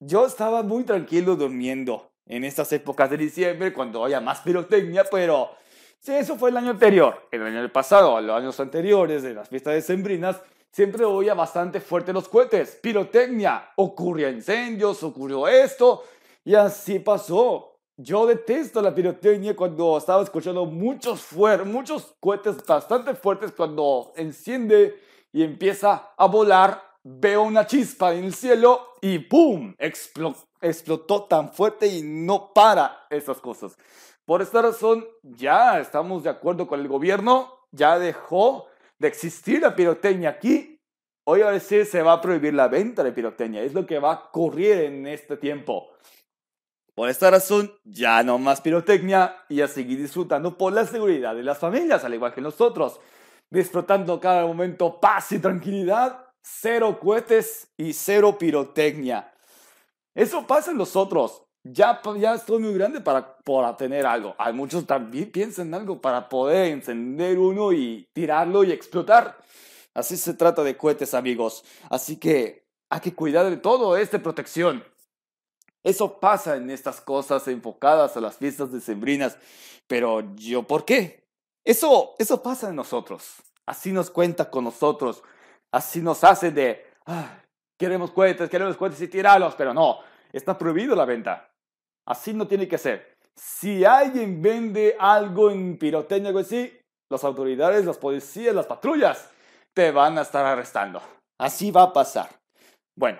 Yo 0.00 0.26
estaba 0.26 0.64
muy 0.64 0.82
tranquilo 0.82 1.36
durmiendo 1.36 2.10
en 2.26 2.42
estas 2.42 2.72
épocas 2.72 3.10
de 3.10 3.16
diciembre 3.16 3.72
cuando 3.72 4.04
haya 4.04 4.20
más 4.20 4.40
pirotecnia, 4.40 5.04
pero 5.08 5.52
sí, 6.00 6.14
eso 6.14 6.34
fue 6.36 6.50
el 6.50 6.56
año 6.56 6.70
anterior. 6.70 7.28
El 7.30 7.42
año 7.44 7.72
pasado, 7.72 8.20
los 8.20 8.36
años 8.36 8.58
anteriores 8.58 9.22
de 9.22 9.34
las 9.34 9.48
fiestas 9.48 9.74
decembrinas, 9.74 10.42
siempre 10.72 11.04
oía 11.04 11.34
bastante 11.34 11.78
fuerte 11.80 12.12
los 12.12 12.28
cohetes, 12.28 12.76
pirotecnia, 12.82 13.70
ocurría 13.76 14.30
incendios, 14.30 15.00
ocurrió 15.04 15.46
esto 15.46 16.02
y 16.44 16.56
así 16.56 16.98
pasó. 16.98 17.73
Yo 17.96 18.26
detesto 18.26 18.82
la 18.82 18.92
pirotecnia 18.92 19.54
cuando 19.54 19.96
estaba 19.96 20.20
escuchando 20.20 20.66
muchos, 20.66 21.28
muchos 21.64 22.16
cohetes 22.18 22.56
bastante 22.66 23.14
fuertes 23.14 23.52
cuando 23.52 24.12
enciende 24.16 25.00
y 25.32 25.44
empieza 25.44 26.12
a 26.16 26.26
volar. 26.26 26.82
Veo 27.04 27.42
una 27.42 27.66
chispa 27.66 28.12
en 28.14 28.24
el 28.24 28.34
cielo 28.34 28.94
y 29.00 29.20
¡pum! 29.20 29.74
explotó 29.78 31.24
tan 31.24 31.52
fuerte 31.52 31.86
y 31.86 32.02
no 32.02 32.52
para 32.52 33.06
esas 33.10 33.38
cosas. 33.40 33.76
Por 34.24 34.42
esta 34.42 34.62
razón, 34.62 35.06
ya 35.22 35.78
estamos 35.78 36.24
de 36.24 36.30
acuerdo 36.30 36.66
con 36.66 36.80
el 36.80 36.88
gobierno, 36.88 37.60
ya 37.70 37.98
dejó 37.98 38.66
de 38.98 39.06
existir 39.06 39.60
la 39.60 39.76
pirotecnia 39.76 40.30
aquí. 40.30 40.80
Hoy 41.26 41.42
a 41.42 41.50
veces 41.50 41.90
se 41.90 42.02
va 42.02 42.14
a 42.14 42.20
prohibir 42.20 42.54
la 42.54 42.66
venta 42.66 43.04
de 43.04 43.12
pirotecnia, 43.12 43.62
es 43.62 43.72
lo 43.72 43.86
que 43.86 44.00
va 44.00 44.12
a 44.12 44.24
ocurrir 44.28 44.78
en 44.80 45.06
este 45.06 45.36
tiempo. 45.36 45.90
Por 46.94 47.08
esta 47.08 47.30
razón, 47.30 47.72
ya 47.84 48.22
no 48.22 48.38
más 48.38 48.60
pirotecnia 48.60 49.36
y 49.48 49.60
a 49.60 49.68
seguir 49.68 49.98
disfrutando 49.98 50.56
por 50.56 50.72
la 50.72 50.86
seguridad 50.86 51.34
de 51.34 51.42
las 51.42 51.58
familias, 51.58 52.04
al 52.04 52.14
igual 52.14 52.32
que 52.32 52.40
nosotros. 52.40 53.00
Disfrutando 53.50 54.20
cada 54.20 54.46
momento 54.46 55.00
paz 55.00 55.32
y 55.32 55.40
tranquilidad, 55.40 56.24
cero 56.40 56.98
cohetes 57.00 57.72
y 57.76 57.92
cero 57.92 58.38
pirotecnia. 58.38 59.32
Eso 60.14 60.46
pasa 60.46 60.70
en 60.70 60.76
nosotros. 60.76 61.42
Ya, 61.64 62.00
ya 62.18 62.34
estoy 62.34 62.60
muy 62.60 62.74
grande 62.74 63.00
para, 63.00 63.38
para 63.38 63.76
tener 63.76 64.06
algo. 64.06 64.36
Hay 64.38 64.52
muchos 64.52 64.86
también 64.86 65.32
piensan 65.32 65.68
en 65.68 65.74
algo 65.74 66.00
para 66.00 66.28
poder 66.28 66.72
encender 66.72 67.38
uno 67.38 67.72
y 67.72 68.06
tirarlo 68.12 68.62
y 68.62 68.70
explotar. 68.70 69.38
Así 69.94 70.16
se 70.16 70.34
trata 70.34 70.62
de 70.62 70.76
cohetes, 70.76 71.14
amigos. 71.14 71.64
Así 71.90 72.18
que 72.18 72.66
hay 72.90 73.00
que 73.00 73.14
cuidar 73.14 73.48
de 73.50 73.56
todo, 73.56 73.96
es 73.96 74.10
de 74.10 74.18
protección. 74.18 74.84
Eso 75.84 76.18
pasa 76.18 76.56
en 76.56 76.70
estas 76.70 77.00
cosas 77.00 77.46
enfocadas 77.46 78.16
a 78.16 78.20
las 78.20 78.36
fiestas 78.36 78.72
decembrinas. 78.72 79.36
Pero 79.86 80.34
yo, 80.34 80.62
¿por 80.62 80.84
qué? 80.84 81.24
Eso, 81.64 82.14
eso 82.18 82.42
pasa 82.42 82.70
en 82.70 82.76
nosotros. 82.76 83.36
Así 83.66 83.92
nos 83.92 84.10
cuenta 84.10 84.50
con 84.50 84.64
nosotros. 84.64 85.22
Así 85.72 86.00
nos 86.00 86.24
hace 86.24 86.50
de, 86.50 86.86
ah, 87.06 87.42
queremos 87.78 88.10
cohetes, 88.12 88.48
queremos 88.48 88.76
cohetes 88.76 89.02
y 89.02 89.08
tirarlos. 89.08 89.54
Pero 89.54 89.74
no, 89.74 89.98
está 90.32 90.56
prohibido 90.56 90.96
la 90.96 91.04
venta. 91.04 91.50
Así 92.06 92.32
no 92.32 92.48
tiene 92.48 92.66
que 92.66 92.78
ser. 92.78 93.14
Si 93.36 93.84
alguien 93.84 94.40
vende 94.40 94.96
algo 94.98 95.50
en 95.50 95.76
pirotecnia 95.76 96.30
o 96.30 96.38
así, 96.38 96.72
las 97.10 97.24
autoridades, 97.24 97.84
las 97.84 97.98
policías, 97.98 98.54
las 98.54 98.66
patrullas 98.66 99.30
te 99.74 99.90
van 99.90 100.18
a 100.18 100.22
estar 100.22 100.46
arrestando. 100.46 101.02
Así 101.38 101.70
va 101.70 101.82
a 101.82 101.92
pasar. 101.92 102.30
Bueno, 102.96 103.18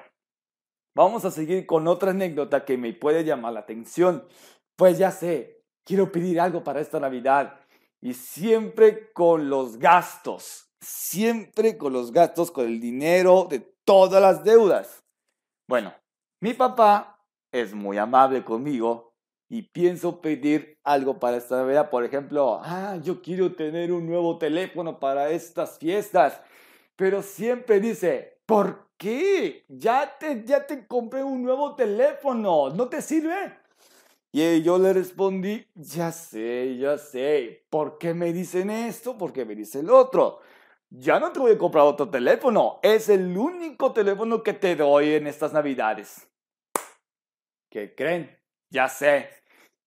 Vamos 0.95 1.25
a 1.25 1.31
seguir 1.33 1.67
con 1.67 1.89
otra 1.89 2.13
anécdota 2.13 2.65
que 2.65 2.79
me 2.79 2.93
puede 2.93 3.25
llamar 3.25 3.53
la 3.53 3.61
atención. 3.61 4.27
Pues 4.77 4.97
ya 4.97 5.11
sé, 5.11 5.65
quiero 5.85 6.13
pedir 6.13 6.41
algo 6.41 6.63
para 6.63 6.81
esta 6.81 7.01
Navidad. 7.01 7.61
Y 8.01 8.15
siempre 8.15 9.13
con 9.13 9.51
los 9.51 9.79
gastos. 9.79 10.71
Siempre 10.81 11.77
con 11.77 11.93
los 11.93 12.13
gastos, 12.13 12.51
con 12.51 12.67
el 12.67 12.81
dinero 12.81 13.47
de 13.51 13.59
todas 13.85 14.23
las 14.23 14.45
deudas. 14.45 15.05
Bueno, 15.67 15.93
mi 16.41 16.55
papá 16.55 17.25
es 17.51 17.75
muy 17.75 17.99
amable 17.99 18.45
conmigo 18.45 19.15
y 19.49 19.63
pienso 19.63 20.21
pedir 20.21 20.79
algo 20.85 21.19
para 21.19 21.39
esta 21.39 21.57
Navidad. 21.57 21.91
Por 21.91 22.05
ejemplo, 22.05 22.61
ah, 22.63 22.99
yo 23.03 23.21
quiero 23.21 23.55
tener 23.55 23.93
un 23.93 24.07
nuevo 24.07 24.39
teléfono 24.39 25.01
para 25.01 25.31
estas 25.31 25.79
fiestas. 25.79 26.41
Pero 26.97 27.23
siempre 27.23 27.81
dice, 27.81 28.39
¿por 28.47 28.89
qué? 28.97 29.65
Ya 29.69 30.17
te, 30.19 30.45
ya 30.45 30.67
te 30.67 30.87
compré 30.87 31.23
un 31.23 31.43
nuevo 31.43 31.75
teléfono, 31.75 32.71
¿no 32.71 32.89
te 32.89 33.03
sirve? 33.03 33.59
Y 34.33 34.63
yo 34.63 34.79
le 34.79 34.93
respondí, 34.93 35.65
ya 35.75 36.11
sé, 36.11 36.77
ya 36.77 36.99
sé, 36.99 37.65
¿por 37.71 37.99
qué 37.99 38.15
me 38.15 38.33
dicen 38.33 38.69
esto? 38.69 39.17
¿Por 39.17 39.33
qué 39.33 39.45
me 39.45 39.55
dicen 39.55 39.83
el 39.83 39.91
otro? 39.91 40.41
Ya 40.91 41.21
no 41.21 41.31
te 41.31 41.39
voy 41.39 41.53
a 41.53 41.59
comprar 41.59 41.85
otro 41.85 42.11
teléfono, 42.11 42.81
es 42.83 43.09
el 43.09 43.37
único 43.37 43.93
teléfono 43.93 44.43
que 44.43 44.53
te 44.53 44.75
doy 44.75 45.15
en 45.15 45.29
estas 45.29 45.53
navidades. 45.53 46.29
¿Qué 47.71 47.95
creen? 47.95 48.37
Ya 48.71 48.89
sé, 48.89 49.29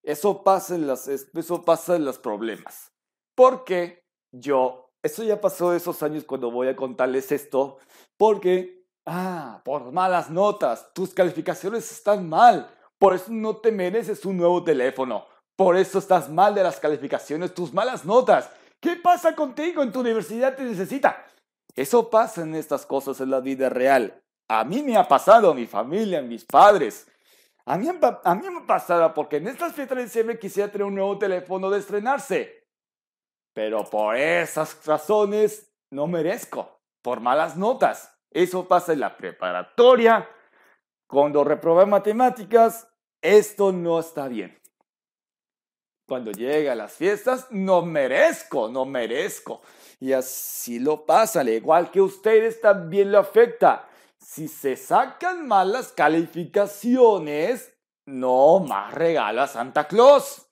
eso 0.02 0.42
pasa 0.42 0.74
en, 0.74 0.86
las, 0.86 1.08
eso 1.08 1.62
pasa 1.64 1.98
los 1.98 2.18
problemas. 2.18 2.92
Porque 3.34 4.02
yo, 4.32 4.90
eso 5.02 5.22
ya 5.24 5.40
pasó 5.40 5.74
esos 5.74 6.02
años 6.02 6.24
cuando 6.24 6.50
voy 6.50 6.68
a 6.68 6.76
contarles 6.76 7.32
esto, 7.32 7.78
porque 8.16 8.77
Ah, 9.10 9.62
por 9.64 9.90
malas 9.90 10.28
notas. 10.28 10.90
Tus 10.92 11.14
calificaciones 11.14 11.90
están 11.90 12.28
mal. 12.28 12.70
Por 12.98 13.14
eso 13.14 13.26
no 13.30 13.56
te 13.56 13.72
mereces 13.72 14.26
un 14.26 14.36
nuevo 14.36 14.62
teléfono. 14.62 15.24
Por 15.56 15.76
eso 15.76 15.98
estás 15.98 16.28
mal 16.28 16.54
de 16.54 16.62
las 16.62 16.78
calificaciones, 16.78 17.54
tus 17.54 17.72
malas 17.72 18.04
notas. 18.04 18.50
¿Qué 18.80 18.96
pasa 18.96 19.34
contigo? 19.34 19.82
En 19.82 19.92
tu 19.92 20.00
universidad 20.00 20.54
te 20.54 20.62
necesita. 20.62 21.24
Eso 21.74 22.10
pasa 22.10 22.42
en 22.42 22.54
estas 22.54 22.84
cosas 22.84 23.18
en 23.22 23.30
la 23.30 23.40
vida 23.40 23.70
real. 23.70 24.22
A 24.46 24.62
mí 24.64 24.82
me 24.82 24.98
ha 24.98 25.08
pasado, 25.08 25.52
a 25.52 25.54
mi 25.54 25.66
familia, 25.66 26.18
a 26.18 26.22
mis 26.22 26.44
padres. 26.44 27.08
A 27.64 27.78
mí, 27.78 27.88
a 27.88 28.34
mí 28.34 28.50
me 28.50 28.58
ha 28.58 28.66
pasado 28.66 29.14
porque 29.14 29.38
en 29.38 29.48
estas 29.48 29.72
fiestas 29.72 29.96
de 29.96 30.04
diciembre 30.04 30.38
quisiera 30.38 30.70
tener 30.70 30.86
un 30.86 30.94
nuevo 30.94 31.16
teléfono 31.16 31.70
de 31.70 31.78
estrenarse. 31.78 32.66
Pero 33.54 33.84
por 33.84 34.16
esas 34.16 34.84
razones 34.84 35.72
no 35.90 36.06
merezco. 36.06 36.78
Por 37.02 37.20
malas 37.20 37.56
notas. 37.56 38.17
Eso 38.30 38.68
pasa 38.68 38.92
en 38.92 39.00
la 39.00 39.16
preparatoria. 39.16 40.28
Cuando 41.06 41.44
reprobé 41.44 41.86
matemáticas, 41.86 42.88
esto 43.22 43.72
no 43.72 43.98
está 43.98 44.28
bien. 44.28 44.58
Cuando 46.06 46.32
llega 46.32 46.72
a 46.72 46.76
las 46.76 46.94
fiestas, 46.94 47.48
no 47.50 47.82
merezco, 47.82 48.68
no 48.68 48.84
merezco. 48.84 49.60
Y 50.00 50.12
así 50.12 50.78
lo 50.78 51.04
pasa, 51.04 51.40
al 51.40 51.50
igual 51.50 51.90
que 51.90 52.00
ustedes 52.00 52.60
también 52.60 53.12
lo 53.12 53.18
afecta. 53.18 53.88
Si 54.18 54.48
se 54.48 54.76
sacan 54.76 55.46
malas 55.46 55.92
calificaciones, 55.92 57.74
no 58.06 58.60
más 58.60 58.94
regalo 58.94 59.42
a 59.42 59.46
Santa 59.46 59.86
Claus. 59.86 60.46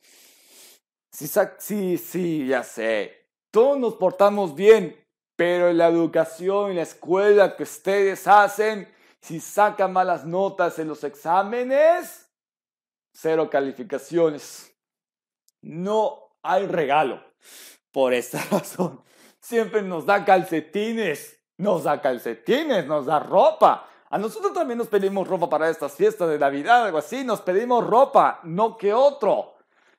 Sí, 1.11 1.27
sí, 1.59 1.97
sí, 1.97 2.47
ya 2.47 2.63
sé. 2.63 3.31
Todos 3.51 3.79
nos 3.79 3.95
portamos 3.95 4.55
bien, 4.55 4.95
pero 5.37 5.69
en 5.69 5.79
la 5.79 5.89
educación, 5.89 6.71
en 6.71 6.77
la 6.77 6.83
escuela 6.83 7.55
que 7.55 7.65
ustedes 7.65 8.27
hacen, 8.27 8.89
si 9.21 9.39
sacan 9.39 9.93
malas 9.93 10.25
notas 10.25 10.79
en 10.79 10.89
los 10.89 11.05
exámenes, 11.05 12.31
cero 13.13 13.51
calificaciones. 13.51 14.75
No 15.61 16.39
hay 16.43 16.67
regalo. 16.67 17.23
Por 17.93 18.15
esta 18.15 18.43
razón, 18.51 19.03
siempre 19.39 19.83
nos 19.83 20.07
da 20.07 20.25
calcetines, 20.25 21.39
nos 21.59 21.85
da 21.85 22.01
calcetines, 22.01 22.87
nos 22.87 23.07
da 23.07 23.19
ropa. 23.19 23.89
A 24.09 24.19
nosotros 24.19 24.55
también 24.55 24.79
nos 24.79 24.89
pedimos 24.89 25.29
ropa 25.29 25.51
para 25.51 25.69
estas 25.69 25.93
fiestas 25.93 26.29
de 26.31 26.39
Navidad, 26.39 26.85
algo 26.85 26.99
así, 26.99 27.25
nos 27.25 27.41
pedimos 27.43 27.87
ropa, 27.87 28.41
no 28.45 28.77
que 28.77 28.95
otro. 28.95 29.55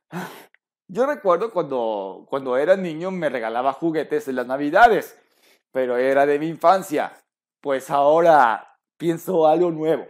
Yo 0.90 1.06
recuerdo 1.06 1.52
cuando, 1.52 2.26
cuando 2.30 2.56
era 2.56 2.78
niño 2.78 3.12
me 3.12 3.28
regalaba 3.28 3.74
juguetes 3.74 4.30
en 4.30 4.38
las 4.38 4.48
Navidades 4.48 5.18
pero 5.72 5.98
era 5.98 6.26
de 6.26 6.40
mi 6.40 6.48
infancia. 6.48 7.14
Pues 7.62 7.90
ahora 7.90 8.78
pienso 8.98 9.48
algo 9.48 9.72
nuevo. 9.72 10.08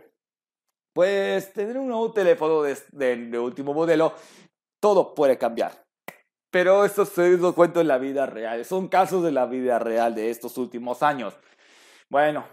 Pues 0.93 1.53
tener 1.53 1.77
un 1.77 1.87
nuevo 1.87 2.11
teléfono 2.11 2.63
de, 2.63 3.39
último 3.39 3.73
modelo, 3.73 4.13
todo 4.81 5.13
puede 5.13 5.37
cambiar. 5.37 5.71
Pero 6.49 6.85
esto 6.85 7.05
se 7.05 7.37
lo 7.37 7.53
cuento 7.53 7.81
en 7.81 7.87
la 7.87 7.97
vida 7.97 8.25
real. 8.25 8.65
Son 8.65 8.87
casos 8.87 9.23
de 9.23 9.31
la 9.31 9.45
vida 9.45 9.77
real 9.79 10.15
de 10.15 10.29
estos 10.29 10.57
últimos 10.57 11.03
años. 11.03 11.35
Bueno, 12.09 12.47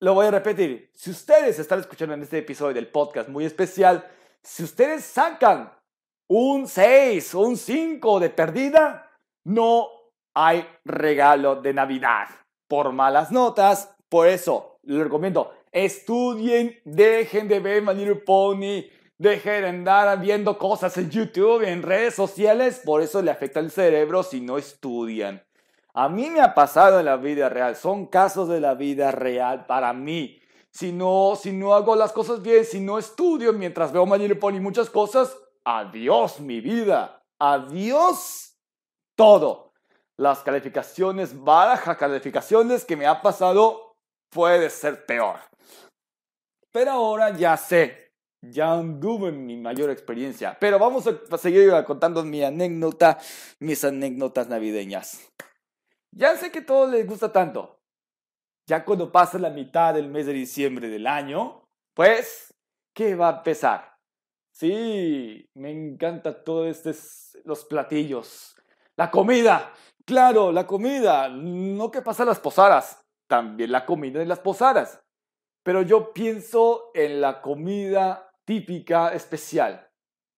lo 0.00 0.14
voy 0.14 0.26
a 0.26 0.30
repetir. 0.30 0.90
Si 0.94 1.10
ustedes 1.10 1.58
están 1.58 1.80
escuchando 1.80 2.14
en 2.14 2.22
este 2.22 2.38
episodio 2.38 2.74
del 2.74 2.88
podcast 2.88 3.28
muy 3.28 3.44
especial, 3.44 4.10
si 4.42 4.64
ustedes 4.64 5.04
sacan 5.04 5.72
un 6.28 6.66
6 6.66 7.34
o 7.34 7.40
un 7.40 7.56
5 7.56 8.20
de 8.20 8.30
perdida, 8.30 9.10
no 9.44 9.97
hay 10.40 10.64
regalo 10.84 11.56
de 11.56 11.74
Navidad 11.74 12.28
por 12.68 12.92
malas 12.92 13.32
notas. 13.32 13.92
Por 14.08 14.28
eso 14.28 14.78
les 14.84 15.02
recomiendo, 15.02 15.52
Estudien, 15.72 16.78
dejen 16.84 17.48
de 17.48 17.58
ver 17.58 17.82
My 17.82 17.92
Little 17.92 18.14
Pony, 18.14 18.84
dejen 19.18 19.62
de 19.62 19.68
andar 19.68 20.20
viendo 20.20 20.56
cosas 20.56 20.96
en 20.96 21.10
YouTube, 21.10 21.66
en 21.66 21.82
redes 21.82 22.14
sociales, 22.14 22.80
por 22.84 23.02
eso 23.02 23.20
le 23.20 23.32
afecta 23.32 23.58
el 23.58 23.72
cerebro 23.72 24.22
si 24.22 24.40
no 24.40 24.58
estudian. 24.58 25.42
A 25.92 26.08
mí 26.08 26.30
me 26.30 26.40
ha 26.40 26.54
pasado 26.54 27.00
en 27.00 27.06
la 27.06 27.16
vida 27.16 27.48
real, 27.48 27.74
son 27.74 28.06
casos 28.06 28.48
de 28.48 28.60
la 28.60 28.74
vida 28.74 29.10
real 29.10 29.66
para 29.66 29.92
mí. 29.92 30.40
Si 30.70 30.92
no, 30.92 31.34
si 31.34 31.50
no 31.50 31.74
hago 31.74 31.96
las 31.96 32.12
cosas 32.12 32.42
bien, 32.42 32.64
si 32.64 32.78
no 32.78 32.96
estudio 32.96 33.52
mientras 33.52 33.90
veo 33.90 34.06
My 34.06 34.18
Little 34.18 34.36
Pony 34.36 34.60
muchas 34.60 34.88
cosas, 34.88 35.36
adiós 35.64 36.38
mi 36.38 36.60
vida, 36.60 37.24
adiós 37.40 38.56
todo. 39.16 39.67
Las 40.18 40.42
calificaciones, 40.42 41.42
bajas 41.42 41.96
calificaciones 41.96 42.84
que 42.84 42.96
me 42.96 43.06
ha 43.06 43.22
pasado, 43.22 43.94
puede 44.30 44.68
ser 44.68 45.06
peor. 45.06 45.38
Pero 46.72 46.90
ahora 46.90 47.36
ya 47.36 47.56
sé, 47.56 48.12
ya 48.42 48.72
anduve 48.72 49.28
en 49.28 49.46
mi 49.46 49.56
mayor 49.56 49.90
experiencia. 49.90 50.56
Pero 50.60 50.78
vamos 50.78 51.06
a 51.06 51.38
seguir 51.38 51.72
contando 51.84 52.24
mi 52.24 52.42
anécdota, 52.42 53.18
mis 53.60 53.84
anécdotas 53.84 54.48
navideñas. 54.48 55.32
Ya 56.12 56.36
sé 56.36 56.50
que 56.50 56.62
todo 56.62 56.90
les 56.90 57.06
gusta 57.06 57.32
tanto. 57.32 57.80
Ya 58.68 58.84
cuando 58.84 59.10
pasa 59.10 59.38
la 59.38 59.50
mitad 59.50 59.94
del 59.94 60.08
mes 60.08 60.26
de 60.26 60.32
diciembre 60.32 60.88
del 60.88 61.06
año, 61.06 61.64
pues, 61.94 62.52
¿qué 62.94 63.14
va 63.14 63.28
a 63.28 63.36
empezar? 63.38 63.96
Sí, 64.52 65.48
me 65.54 65.70
encanta 65.70 66.44
todo 66.44 66.66
este, 66.66 66.92
los 67.44 67.64
platillos, 67.64 68.56
la 68.96 69.10
comida. 69.10 69.72
Claro, 70.08 70.52
la 70.52 70.66
comida. 70.66 71.28
No 71.28 71.90
que 71.90 72.00
pasa 72.00 72.24
las 72.24 72.40
posadas, 72.40 73.04
también 73.28 73.70
la 73.70 73.84
comida 73.84 74.22
en 74.22 74.28
las 74.28 74.40
posadas. 74.40 75.02
Pero 75.62 75.82
yo 75.82 76.14
pienso 76.14 76.90
en 76.94 77.20
la 77.20 77.42
comida 77.42 78.30
típica 78.46 79.12
especial, 79.12 79.86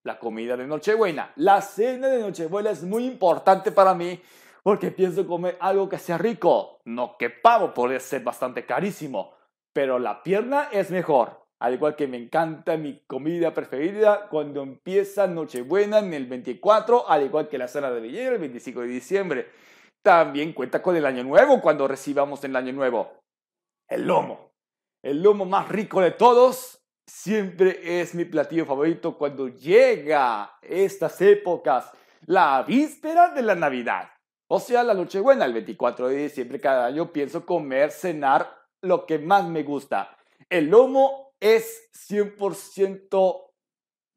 la 0.04 0.18
comida 0.18 0.56
de 0.56 0.66
Nochebuena. 0.66 1.30
La 1.36 1.62
cena 1.62 2.08
de 2.08 2.20
Nochebuena 2.20 2.70
es 2.70 2.82
muy 2.82 3.06
importante 3.06 3.70
para 3.70 3.94
mí 3.94 4.20
porque 4.64 4.90
pienso 4.90 5.24
comer 5.24 5.56
algo 5.60 5.88
que 5.88 5.98
sea 5.98 6.18
rico. 6.18 6.80
No 6.84 7.16
que 7.16 7.30
pavo 7.30 7.72
puede 7.72 8.00
ser 8.00 8.24
bastante 8.24 8.66
carísimo, 8.66 9.34
pero 9.72 10.00
la 10.00 10.24
pierna 10.24 10.68
es 10.72 10.90
mejor. 10.90 11.39
Al 11.60 11.74
igual 11.74 11.94
que 11.94 12.06
me 12.06 12.16
encanta 12.16 12.78
mi 12.78 13.00
comida 13.06 13.52
preferida 13.52 14.28
cuando 14.30 14.62
empieza 14.62 15.26
Nochebuena 15.26 15.98
en 15.98 16.14
el 16.14 16.26
24, 16.26 17.08
al 17.08 17.24
igual 17.24 17.48
que 17.48 17.58
la 17.58 17.68
cena 17.68 17.90
de 17.90 18.00
Villera 18.00 18.32
el 18.32 18.40
25 18.40 18.80
de 18.80 18.86
diciembre. 18.86 19.50
También 20.02 20.54
cuenta 20.54 20.80
con 20.80 20.96
el 20.96 21.04
Año 21.04 21.22
Nuevo 21.22 21.60
cuando 21.60 21.86
recibamos 21.86 22.42
el 22.44 22.56
Año 22.56 22.72
Nuevo. 22.72 23.12
El 23.86 24.06
lomo. 24.06 24.52
El 25.02 25.22
lomo 25.22 25.44
más 25.44 25.68
rico 25.68 26.00
de 26.00 26.12
todos 26.12 26.82
siempre 27.06 28.00
es 28.00 28.14
mi 28.14 28.24
platillo 28.24 28.64
favorito 28.64 29.18
cuando 29.18 29.48
llega 29.48 30.56
estas 30.62 31.20
épocas, 31.20 31.90
la 32.24 32.62
víspera 32.62 33.34
de 33.34 33.42
la 33.42 33.54
Navidad. 33.54 34.08
O 34.48 34.60
sea, 34.60 34.82
la 34.82 34.94
Nochebuena, 34.94 35.44
el 35.44 35.52
24 35.52 36.08
de 36.08 36.16
diciembre 36.16 36.58
cada 36.58 36.86
año 36.86 37.12
pienso 37.12 37.44
comer, 37.44 37.90
cenar 37.90 38.50
lo 38.80 39.04
que 39.04 39.18
más 39.18 39.46
me 39.46 39.62
gusta. 39.62 40.16
El 40.48 40.70
lomo 40.70 41.29
es 41.40 41.90
100% 42.08 43.50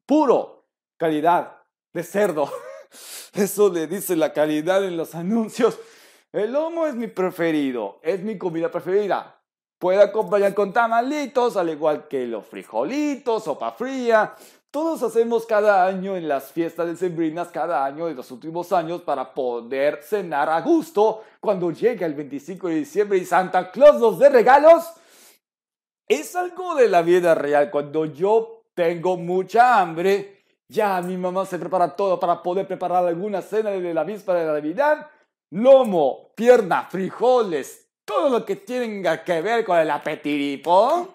puro, 0.06 0.68
calidad 0.96 1.58
de 1.92 2.02
cerdo. 2.02 2.50
Eso 3.32 3.68
le 3.68 3.86
dice 3.86 4.14
la 4.14 4.32
calidad 4.32 4.84
en 4.84 4.96
los 4.96 5.14
anuncios. 5.14 5.78
El 6.32 6.52
lomo 6.52 6.86
es 6.86 6.94
mi 6.94 7.08
preferido, 7.08 8.00
es 8.02 8.20
mi 8.20 8.38
comida 8.38 8.70
preferida. 8.70 9.40
Puede 9.78 10.02
acompañar 10.02 10.54
con 10.54 10.72
tamalitos, 10.72 11.56
al 11.56 11.70
igual 11.70 12.06
que 12.08 12.26
los 12.26 12.46
frijolitos, 12.46 13.44
sopa 13.44 13.72
fría, 13.72 14.34
todos 14.74 15.04
hacemos 15.04 15.46
cada 15.46 15.86
año 15.86 16.16
en 16.16 16.26
las 16.26 16.50
fiestas 16.50 16.88
de 16.88 16.96
sembrinas, 16.96 17.46
cada 17.52 17.84
año 17.84 18.06
de 18.06 18.14
los 18.14 18.28
últimos 18.32 18.72
años, 18.72 19.02
para 19.02 19.32
poder 19.32 20.00
cenar 20.02 20.50
a 20.50 20.60
gusto 20.62 21.22
cuando 21.38 21.70
llega 21.70 22.04
el 22.04 22.14
25 22.14 22.66
de 22.66 22.74
diciembre 22.74 23.18
y 23.18 23.24
Santa 23.24 23.70
Claus 23.70 24.00
nos 24.00 24.18
dé 24.18 24.28
regalos. 24.30 24.82
Es 26.06 26.36
algo 26.36 26.74
de 26.74 26.88
la 26.88 27.02
vida 27.02 27.34
real. 27.34 27.70
Cuando 27.70 28.04
yo 28.04 28.66
tengo 28.74 29.16
mucha 29.16 29.80
hambre, 29.80 30.44
ya 30.68 31.00
mi 31.00 31.16
mamá 31.16 31.46
se 31.46 31.58
prepara 31.58 31.96
todo 31.96 32.20
para 32.20 32.42
poder 32.42 32.66
preparar 32.66 33.06
alguna 33.06 33.40
cena 33.40 33.70
de 33.70 33.94
la 33.94 34.04
víspera 34.04 34.40
de 34.40 34.46
Navidad. 34.46 35.08
Lomo, 35.50 36.32
pierna, 36.34 36.88
frijoles, 36.90 37.88
todo 38.04 38.28
lo 38.28 38.44
que 38.44 38.56
tenga 38.56 39.24
que 39.24 39.40
ver 39.40 39.64
con 39.64 39.78
el 39.78 39.90
apetiripo. 39.90 41.14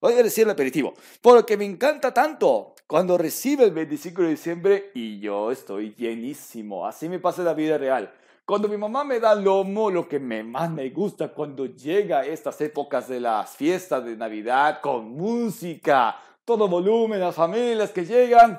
Voy 0.00 0.12
a 0.12 0.22
decir 0.22 0.44
el 0.44 0.50
aperitivo, 0.50 0.94
porque 1.22 1.56
me 1.56 1.64
encanta 1.64 2.12
tanto 2.12 2.74
cuando 2.86 3.18
recibe 3.18 3.64
el 3.64 3.72
25 3.72 4.22
de 4.22 4.28
diciembre 4.28 4.90
y 4.94 5.20
yo 5.20 5.50
estoy 5.50 5.94
llenísimo. 5.94 6.86
Así 6.86 7.08
me 7.08 7.18
pasa 7.18 7.42
la 7.42 7.54
vida 7.54 7.78
real. 7.78 8.12
Cuando 8.48 8.66
mi 8.66 8.78
mamá 8.78 9.04
me 9.04 9.20
da 9.20 9.34
lomo, 9.34 9.90
lo 9.90 10.08
que 10.08 10.18
me, 10.18 10.42
más 10.42 10.70
me 10.70 10.88
gusta 10.88 11.28
cuando 11.28 11.66
llega 11.66 12.24
estas 12.24 12.58
épocas 12.62 13.06
de 13.06 13.20
las 13.20 13.54
fiestas 13.54 14.02
de 14.06 14.16
Navidad 14.16 14.80
con 14.80 15.10
música, 15.10 16.16
todo 16.46 16.66
volumen, 16.66 17.20
las 17.20 17.34
familias 17.34 17.90
que 17.90 18.06
llegan. 18.06 18.58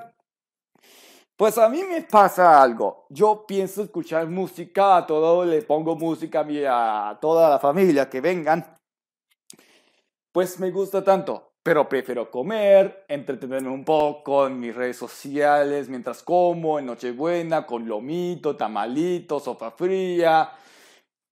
Pues 1.36 1.58
a 1.58 1.68
mí 1.70 1.82
me 1.82 2.04
pasa 2.04 2.62
algo. 2.62 3.08
Yo 3.10 3.48
pienso 3.48 3.82
escuchar 3.82 4.28
música, 4.28 4.98
a 4.98 5.08
todo 5.08 5.44
le 5.44 5.64
pongo 5.64 5.96
música 5.96 6.46
a, 6.70 7.10
a 7.10 7.20
toda 7.20 7.50
la 7.50 7.58
familia 7.58 8.08
que 8.08 8.22
vengan. 8.22 8.76
Pues 10.32 10.60
me 10.60 10.70
gusta 10.70 11.04
tanto 11.04 11.49
pero 11.62 11.90
prefiero 11.90 12.32
comer, 12.32 13.06
entretenerme 13.08 13.70
un 13.70 13.84
poco 13.84 14.48
en 14.48 14.60
mis 14.60 14.74
redes 14.74 14.98
sociales 14.98 15.90
mientras 15.90 16.24
como, 16.24 16.80
en 16.80 16.86
Nochebuena, 16.86 17.66
con 17.66 17.88
lomito, 17.88 18.56
tamalito, 18.56 19.40
sopa 19.40 19.72
fría, 19.72 20.52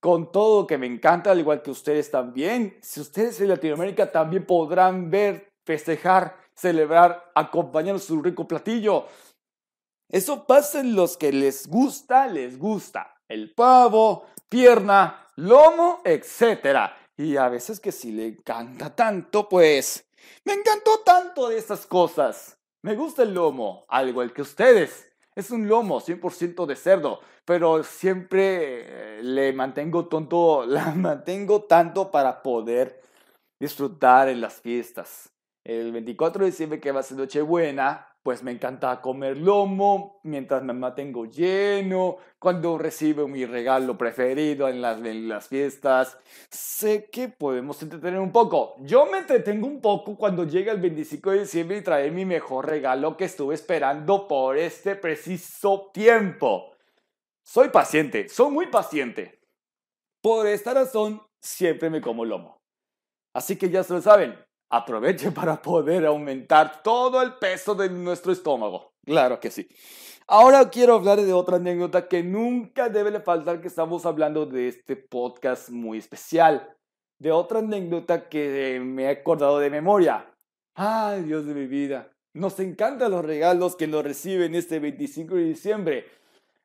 con 0.00 0.30
todo 0.30 0.66
que 0.66 0.78
me 0.78 0.86
encanta, 0.86 1.30
al 1.30 1.40
igual 1.40 1.62
que 1.62 1.70
ustedes 1.70 2.10
también. 2.10 2.76
Si 2.82 3.00
ustedes 3.00 3.40
en 3.40 3.48
Latinoamérica 3.48 4.12
también 4.12 4.44
podrán 4.44 5.10
ver, 5.10 5.48
festejar, 5.64 6.36
celebrar, 6.54 7.30
acompañando 7.34 7.98
su 7.98 8.20
rico 8.22 8.46
platillo. 8.46 9.06
Eso 10.10 10.46
pasa 10.46 10.80
en 10.80 10.94
los 10.94 11.16
que 11.16 11.32
les 11.32 11.66
gusta, 11.66 12.26
les 12.26 12.58
gusta. 12.58 13.14
El 13.28 13.54
pavo, 13.54 14.26
pierna, 14.48 15.26
lomo, 15.36 16.00
etc. 16.04 16.92
Y 17.16 17.36
a 17.36 17.48
veces 17.48 17.80
que 17.80 17.92
si 17.92 18.12
le 18.12 18.26
encanta 18.26 18.94
tanto, 18.94 19.48
pues 19.48 20.07
me 20.44 20.54
encantó 20.54 21.00
tanto 21.04 21.48
de 21.48 21.58
estas 21.58 21.86
cosas. 21.86 22.58
Me 22.82 22.94
gusta 22.94 23.22
el 23.22 23.34
lomo, 23.34 23.84
al 23.88 24.08
igual 24.08 24.32
que 24.32 24.42
ustedes. 24.42 25.10
Es 25.34 25.50
un 25.50 25.68
lomo 25.68 26.00
100% 26.00 26.66
de 26.66 26.76
cerdo, 26.76 27.20
pero 27.44 27.84
siempre 27.84 29.18
eh, 29.18 29.22
le 29.22 29.52
mantengo 29.52 30.06
tonto, 30.06 30.64
la 30.66 30.94
mantengo 30.94 31.62
tanto 31.62 32.10
para 32.10 32.42
poder 32.42 33.00
disfrutar 33.60 34.28
en 34.28 34.40
las 34.40 34.60
fiestas. 34.60 35.30
El 35.64 35.92
24 35.92 36.44
de 36.44 36.50
diciembre 36.50 36.80
que 36.80 36.92
va 36.92 37.00
a 37.00 37.02
ser 37.02 37.18
Nochebuena, 37.18 38.07
pues 38.28 38.42
me 38.42 38.50
encanta 38.50 39.00
comer 39.00 39.38
lomo 39.38 40.20
mientras 40.24 40.62
me 40.62 40.74
mantengo 40.74 41.24
lleno, 41.24 42.18
cuando 42.38 42.76
recibo 42.76 43.26
mi 43.26 43.46
regalo 43.46 43.96
preferido 43.96 44.68
en 44.68 44.82
las, 44.82 44.98
en 45.02 45.30
las 45.30 45.48
fiestas. 45.48 46.18
Sé 46.50 47.08
que 47.10 47.28
podemos 47.28 47.82
entretener 47.82 48.20
un 48.20 48.30
poco. 48.30 48.74
Yo 48.80 49.06
me 49.06 49.20
entretengo 49.20 49.66
un 49.66 49.80
poco 49.80 50.14
cuando 50.14 50.44
llega 50.44 50.72
el 50.72 50.78
25 50.78 51.30
de 51.30 51.38
diciembre 51.38 51.78
y 51.78 51.82
trae 51.82 52.10
mi 52.10 52.26
mejor 52.26 52.66
regalo 52.66 53.16
que 53.16 53.24
estuve 53.24 53.54
esperando 53.54 54.28
por 54.28 54.58
este 54.58 54.94
preciso 54.94 55.90
tiempo. 55.94 56.74
Soy 57.42 57.70
paciente, 57.70 58.28
soy 58.28 58.50
muy 58.50 58.66
paciente. 58.66 59.40
Por 60.20 60.46
esta 60.46 60.74
razón, 60.74 61.22
siempre 61.40 61.88
me 61.88 62.02
como 62.02 62.26
lomo. 62.26 62.60
Así 63.32 63.56
que 63.56 63.70
ya 63.70 63.82
se 63.82 63.94
lo 63.94 64.02
saben, 64.02 64.38
aproveche 64.70 65.30
para 65.32 65.60
poder 65.60 66.06
aumentar 66.06 66.82
todo 66.82 67.22
el 67.22 67.34
peso 67.34 67.74
de 67.74 67.90
nuestro 67.90 68.32
estómago. 68.32 68.92
Claro 69.04 69.40
que 69.40 69.50
sí. 69.50 69.68
Ahora 70.26 70.68
quiero 70.68 70.94
hablar 70.94 71.20
de 71.20 71.32
otra 71.32 71.56
anécdota 71.56 72.06
que 72.06 72.22
nunca 72.22 72.90
debe 72.90 73.18
faltar 73.20 73.62
que 73.62 73.68
estamos 73.68 74.04
hablando 74.04 74.44
de 74.44 74.68
este 74.68 74.94
podcast 74.96 75.70
muy 75.70 75.96
especial. 75.96 76.76
De 77.18 77.32
otra 77.32 77.60
anécdota 77.60 78.28
que 78.28 78.78
me 78.84 79.04
he 79.04 79.08
acordado 79.08 79.58
de 79.58 79.70
memoria. 79.70 80.30
Ay, 80.74 81.22
Dios 81.22 81.46
de 81.46 81.54
mi 81.54 81.66
vida. 81.66 82.12
Nos 82.34 82.60
encantan 82.60 83.10
los 83.10 83.24
regalos 83.24 83.74
que 83.74 83.86
nos 83.86 84.04
reciben 84.04 84.54
este 84.54 84.78
25 84.78 85.34
de 85.34 85.44
diciembre. 85.44 86.04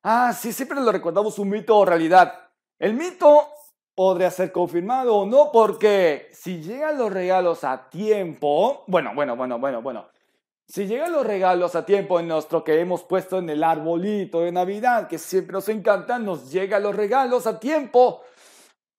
Ah, 0.03 0.33
sí, 0.33 0.51
siempre 0.51 0.81
lo 0.81 0.91
recordamos 0.91 1.39
un 1.39 1.49
mito 1.49 1.77
o 1.77 1.85
realidad. 1.85 2.49
El 2.77 2.95
mito 2.95 3.47
podría 3.95 4.31
ser 4.31 4.51
confirmado 4.51 5.15
o 5.15 5.25
no, 5.25 5.51
porque 5.51 6.29
si 6.31 6.61
llegan 6.61 6.97
los 6.97 7.11
regalos 7.11 7.63
a 7.63 7.89
tiempo, 7.89 8.83
bueno, 8.87 9.11
bueno, 9.13 9.35
bueno, 9.35 9.59
bueno, 9.59 9.81
bueno, 9.81 10.07
si 10.67 10.87
llegan 10.87 11.11
los 11.11 11.25
regalos 11.25 11.75
a 11.75 11.85
tiempo 11.85 12.19
en 12.19 12.27
nuestro 12.27 12.63
que 12.63 12.79
hemos 12.79 13.03
puesto 13.03 13.37
en 13.37 13.49
el 13.49 13.63
arbolito 13.63 14.41
de 14.41 14.51
Navidad, 14.51 15.07
que 15.07 15.17
siempre 15.17 15.53
nos 15.53 15.69
encantan, 15.69 16.25
nos 16.25 16.51
llegan 16.51 16.83
los 16.83 16.95
regalos 16.95 17.45
a 17.45 17.59
tiempo, 17.59 18.21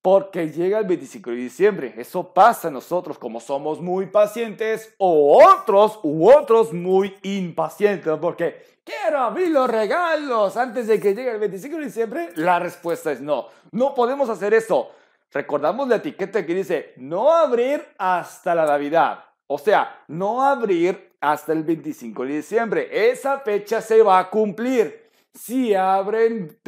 porque 0.05 0.51
llega 0.51 0.77
el 0.77 0.85
25 0.85 1.31
de 1.31 1.35
diciembre. 1.35 1.95
Eso 1.97 2.31
pasa 2.31 2.67
a 2.67 2.71
nosotros 2.71 3.17
como 3.17 3.39
somos 3.39 3.81
muy 3.81 4.05
pacientes 4.05 4.93
o 4.99 5.43
otros 5.43 5.99
u 6.03 6.29
otros 6.29 6.71
muy 6.73 7.15
impacientes 7.23 8.15
porque 8.21 8.63
quiero 8.83 9.17
abrir 9.17 9.49
los 9.49 9.67
regalos 9.67 10.57
antes 10.57 10.85
de 10.85 10.99
que 10.99 11.15
llegue 11.15 11.31
el 11.31 11.39
25 11.39 11.77
de 11.77 11.85
diciembre. 11.85 12.29
La 12.35 12.59
respuesta 12.59 13.11
es 13.11 13.19
no. 13.19 13.47
No 13.71 13.95
podemos 13.95 14.29
hacer 14.29 14.53
eso. 14.53 14.91
Recordamos 15.33 15.87
la 15.87 15.95
etiqueta 15.95 16.45
que 16.45 16.53
dice 16.53 16.93
no 16.97 17.31
abrir 17.31 17.83
hasta 17.97 18.53
la 18.53 18.67
Navidad. 18.67 19.23
O 19.47 19.57
sea, 19.57 20.03
no 20.07 20.43
abrir 20.43 21.15
hasta 21.19 21.51
el 21.51 21.63
25 21.63 22.25
de 22.25 22.33
diciembre. 22.35 23.09
Esa 23.09 23.39
fecha 23.39 23.81
se 23.81 24.03
va 24.03 24.19
a 24.19 24.29
cumplir 24.29 25.04
si 25.35 25.75
abren, 25.75 26.59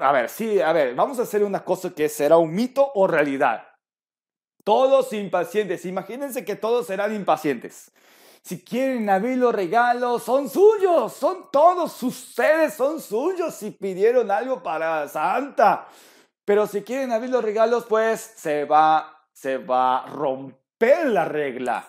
a 0.00 0.12
ver, 0.12 0.28
sí, 0.28 0.60
a 0.60 0.72
ver, 0.72 0.94
vamos 0.94 1.18
a 1.18 1.22
hacer 1.22 1.42
una 1.42 1.64
cosa 1.64 1.90
que 1.90 2.08
será 2.08 2.36
un 2.36 2.54
mito 2.54 2.92
o 2.94 3.06
realidad. 3.06 3.66
Todos 4.62 5.12
impacientes, 5.12 5.86
imagínense 5.86 6.44
que 6.44 6.54
todos 6.54 6.86
serán 6.86 7.14
impacientes. 7.14 7.92
Si 8.42 8.62
quieren 8.62 9.08
abrir 9.08 9.38
los 9.38 9.54
regalos, 9.54 10.22
son 10.22 10.48
suyos, 10.48 11.12
son 11.14 11.50
todos, 11.50 11.92
sus 11.92 12.14
seres 12.14 12.74
son 12.74 13.00
suyos 13.00 13.54
si 13.54 13.70
pidieron 13.70 14.30
algo 14.30 14.62
para 14.62 15.08
Santa. 15.08 15.88
Pero 16.44 16.66
si 16.66 16.82
quieren 16.82 17.12
abrir 17.12 17.30
los 17.30 17.44
regalos, 17.44 17.86
pues 17.86 18.20
se 18.20 18.64
va, 18.64 19.26
se 19.32 19.58
va 19.58 20.04
a 20.04 20.06
romper 20.06 21.06
la 21.06 21.24
regla. 21.24 21.86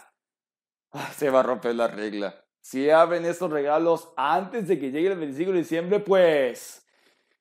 Ah, 0.91 1.10
se 1.15 1.30
va 1.30 1.39
a 1.39 1.44
romper 1.44 1.76
la 1.76 1.88
regla 1.88 2.41
si 2.62 2.89
abren 2.89 3.26
estos 3.26 3.52
regalos 3.52 4.10
antes 4.15 4.67
de 4.67 4.80
que 4.80 4.91
llegue 4.91 5.12
el 5.12 5.17
25 5.17 5.52
de 5.52 5.58
diciembre, 5.58 6.00
pues... 6.00 6.86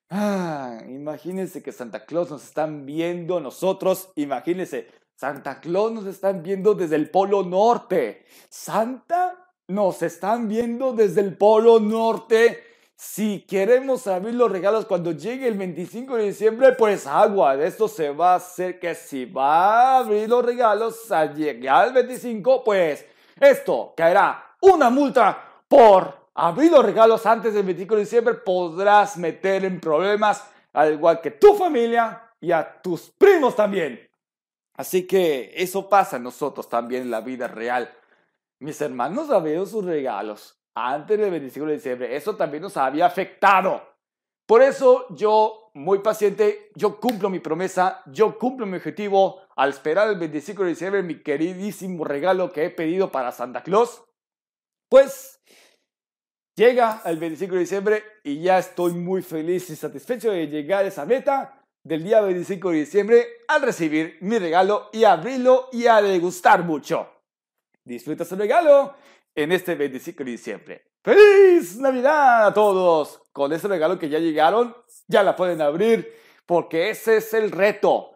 Ah, 0.08 0.80
imagínense 0.88 1.62
que 1.62 1.70
Santa 1.70 2.04
Claus 2.04 2.30
nos 2.30 2.42
están 2.42 2.84
viendo 2.84 3.38
nosotros. 3.38 4.10
Imagínense, 4.16 4.88
Santa 5.14 5.60
Claus 5.60 5.92
nos 5.92 6.06
están 6.06 6.42
viendo 6.42 6.74
desde 6.74 6.96
el 6.96 7.10
Polo 7.10 7.44
Norte. 7.44 8.24
Santa 8.48 9.52
nos 9.68 10.02
están 10.02 10.48
viendo 10.48 10.94
desde 10.94 11.20
el 11.20 11.36
Polo 11.36 11.78
Norte. 11.78 12.64
Si 12.96 13.42
queremos 13.42 14.06
abrir 14.08 14.34
los 14.34 14.50
regalos 14.50 14.86
cuando 14.86 15.12
llegue 15.12 15.46
el 15.46 15.56
25 15.56 16.16
de 16.16 16.24
diciembre, 16.24 16.72
pues 16.72 17.06
agua. 17.06 17.56
De 17.56 17.68
esto 17.68 17.86
se 17.86 18.10
va 18.10 18.32
a 18.32 18.36
hacer 18.36 18.80
que 18.80 18.94
si 18.94 19.26
va 19.26 19.96
a 19.96 19.98
abrir 19.98 20.28
los 20.28 20.44
regalos 20.44 21.12
al 21.12 21.36
llegar 21.36 21.84
al 21.84 21.92
25, 21.92 22.64
pues 22.64 23.06
esto 23.38 23.94
caerá 23.96 24.49
una 24.60 24.90
multa 24.90 25.62
por 25.68 26.28
abrir 26.34 26.72
los 26.72 26.84
regalos 26.84 27.26
antes 27.26 27.54
del 27.54 27.64
25 27.64 27.94
de 27.94 28.00
diciembre, 28.00 28.34
podrás 28.34 29.16
meter 29.16 29.64
en 29.64 29.80
problemas 29.80 30.44
al 30.72 30.94
igual 30.94 31.20
que 31.20 31.32
tu 31.32 31.54
familia 31.54 32.30
y 32.40 32.52
a 32.52 32.80
tus 32.80 33.10
primos 33.10 33.56
también. 33.56 34.08
Así 34.74 35.06
que 35.06 35.52
eso 35.54 35.88
pasa 35.88 36.16
a 36.16 36.20
nosotros 36.20 36.68
también 36.68 37.02
en 37.02 37.10
la 37.10 37.20
vida 37.20 37.48
real. 37.48 37.92
Mis 38.60 38.80
hermanos 38.80 39.30
abrieron 39.30 39.66
sus 39.66 39.84
regalos 39.84 40.58
antes 40.74 41.18
del 41.18 41.30
25 41.30 41.66
de 41.66 41.72
diciembre. 41.74 42.16
Eso 42.16 42.36
también 42.36 42.62
nos 42.62 42.76
había 42.76 43.06
afectado. 43.06 43.82
Por 44.46 44.62
eso 44.62 45.06
yo, 45.10 45.70
muy 45.74 46.00
paciente, 46.00 46.70
yo 46.74 46.98
cumplo 46.98 47.30
mi 47.30 47.38
promesa, 47.38 48.02
yo 48.06 48.38
cumplo 48.38 48.66
mi 48.66 48.78
objetivo 48.78 49.40
al 49.54 49.70
esperar 49.70 50.08
el 50.08 50.18
25 50.18 50.62
de 50.62 50.68
diciembre 50.70 51.02
mi 51.02 51.22
queridísimo 51.22 52.04
regalo 52.04 52.50
que 52.50 52.64
he 52.64 52.70
pedido 52.70 53.12
para 53.12 53.32
Santa 53.32 53.62
Claus. 53.62 54.02
Pues 54.90 55.40
llega 56.56 57.00
el 57.04 57.16
25 57.16 57.54
de 57.54 57.60
diciembre 57.60 58.04
y 58.24 58.42
ya 58.42 58.58
estoy 58.58 58.92
muy 58.92 59.22
feliz 59.22 59.70
y 59.70 59.76
satisfecho 59.76 60.32
de 60.32 60.48
llegar 60.48 60.84
a 60.84 60.88
esa 60.88 61.06
meta 61.06 61.62
del 61.84 62.02
día 62.02 62.20
25 62.20 62.70
de 62.70 62.76
diciembre 62.78 63.28
al 63.46 63.62
recibir 63.62 64.18
mi 64.20 64.36
regalo 64.40 64.90
y 64.92 65.04
abrirlo 65.04 65.68
y 65.70 65.86
a 65.86 66.02
degustar 66.02 66.64
mucho. 66.64 67.08
Disfruta 67.84 68.24
su 68.24 68.34
regalo 68.34 68.96
en 69.32 69.52
este 69.52 69.76
25 69.76 70.24
de 70.24 70.30
diciembre. 70.32 70.84
¡Feliz 71.04 71.78
Navidad 71.78 72.48
a 72.48 72.52
todos! 72.52 73.22
Con 73.30 73.52
ese 73.52 73.68
regalo 73.68 73.96
que 73.96 74.08
ya 74.08 74.18
llegaron, 74.18 74.74
ya 75.06 75.22
la 75.22 75.36
pueden 75.36 75.62
abrir 75.62 76.12
porque 76.44 76.90
ese 76.90 77.18
es 77.18 77.32
el 77.32 77.52
reto. 77.52 78.09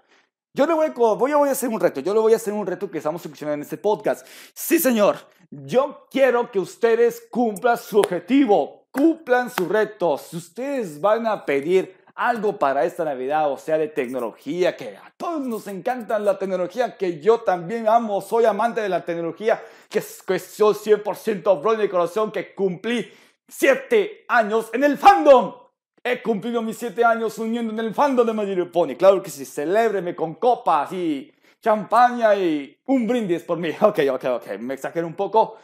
Yo 0.57 0.67
le 0.67 0.73
voy 0.73 0.87
a, 0.87 0.91
voy 0.93 1.33
a, 1.33 1.37
voy 1.37 1.49
a 1.49 1.53
hacer 1.53 1.69
un 1.69 1.81
reto, 1.81 1.99
yo 1.99 2.15
le 2.15 2.21
voy 2.21 2.33
a 2.33 2.37
hacer 2.37 2.53
un 2.55 2.65
reto 2.65 2.89
que 2.89 2.99
estamos 2.99 3.25
escuchando 3.25 3.55
en 3.55 3.63
este 3.63 3.77
podcast. 3.77 4.25
Sí, 4.53 4.79
señor, 4.79 5.17
yo 5.51 6.07
quiero 6.09 6.49
que 6.53 6.61
ustedes 6.61 7.27
cumplan 7.29 7.77
su 7.77 7.99
objetivo, 7.99 8.87
cumplan 8.93 9.51
su 9.51 9.69
reto. 9.69 10.17
Si 10.17 10.37
ustedes 10.37 11.01
van 11.01 11.27
a 11.27 11.45
pedir 11.45 11.97
algo 12.15 12.57
para 12.57 12.85
esta 12.85 13.05
Navidad, 13.05 13.51
o 13.51 13.59
sea, 13.59 13.79
de 13.79 13.89
tecnología, 13.89 14.77
que 14.77 14.97
a 14.97 15.13
todos 15.17 15.45
nos 15.45 15.67
encanta 15.67 16.21
la 16.21 16.39
tecnología, 16.39 16.97
que 16.97 17.21
yo 17.21 17.41
también 17.41 17.89
amo, 17.89 18.21
soy 18.21 18.45
amante 18.45 18.81
de 18.81 18.89
la 18.89 19.05
tecnología, 19.05 19.61
que, 19.89 20.01
que 20.25 20.39
soy 20.39 20.75
100% 20.75 21.61
bro 21.61 21.75
de 21.75 21.91
corazón, 21.91 22.31
que 22.31 22.55
cumplí 22.55 23.13
7 23.49 24.27
años 24.29 24.71
en 24.73 24.85
el 24.85 24.99
fandom. 24.99 25.64
He 26.07 26.21
cumplido 26.21 26.61
mis 26.61 26.77
7 26.77 27.03
años 27.03 27.39
uniendo 27.39 27.73
en 27.73 27.79
el 27.79 27.95
fandom 27.95 28.27
de 28.27 28.35
Magic 28.35 28.71
Pony. 28.71 28.95
Claro 28.95 29.23
que 29.23 29.31
sí, 29.31 29.47
celébreme 29.47 30.15
con 30.15 30.35
copas 30.35 30.93
y 30.93 31.33
champaña 31.63 32.35
y 32.35 32.77
un 32.85 33.07
brindis 33.07 33.43
por 33.43 33.57
mí. 33.57 33.71
Ok, 33.81 34.01
ok, 34.13 34.25
ok, 34.25 34.59
me 34.59 34.75
exagero 34.75 35.07
un 35.07 35.15
poco. 35.15 35.57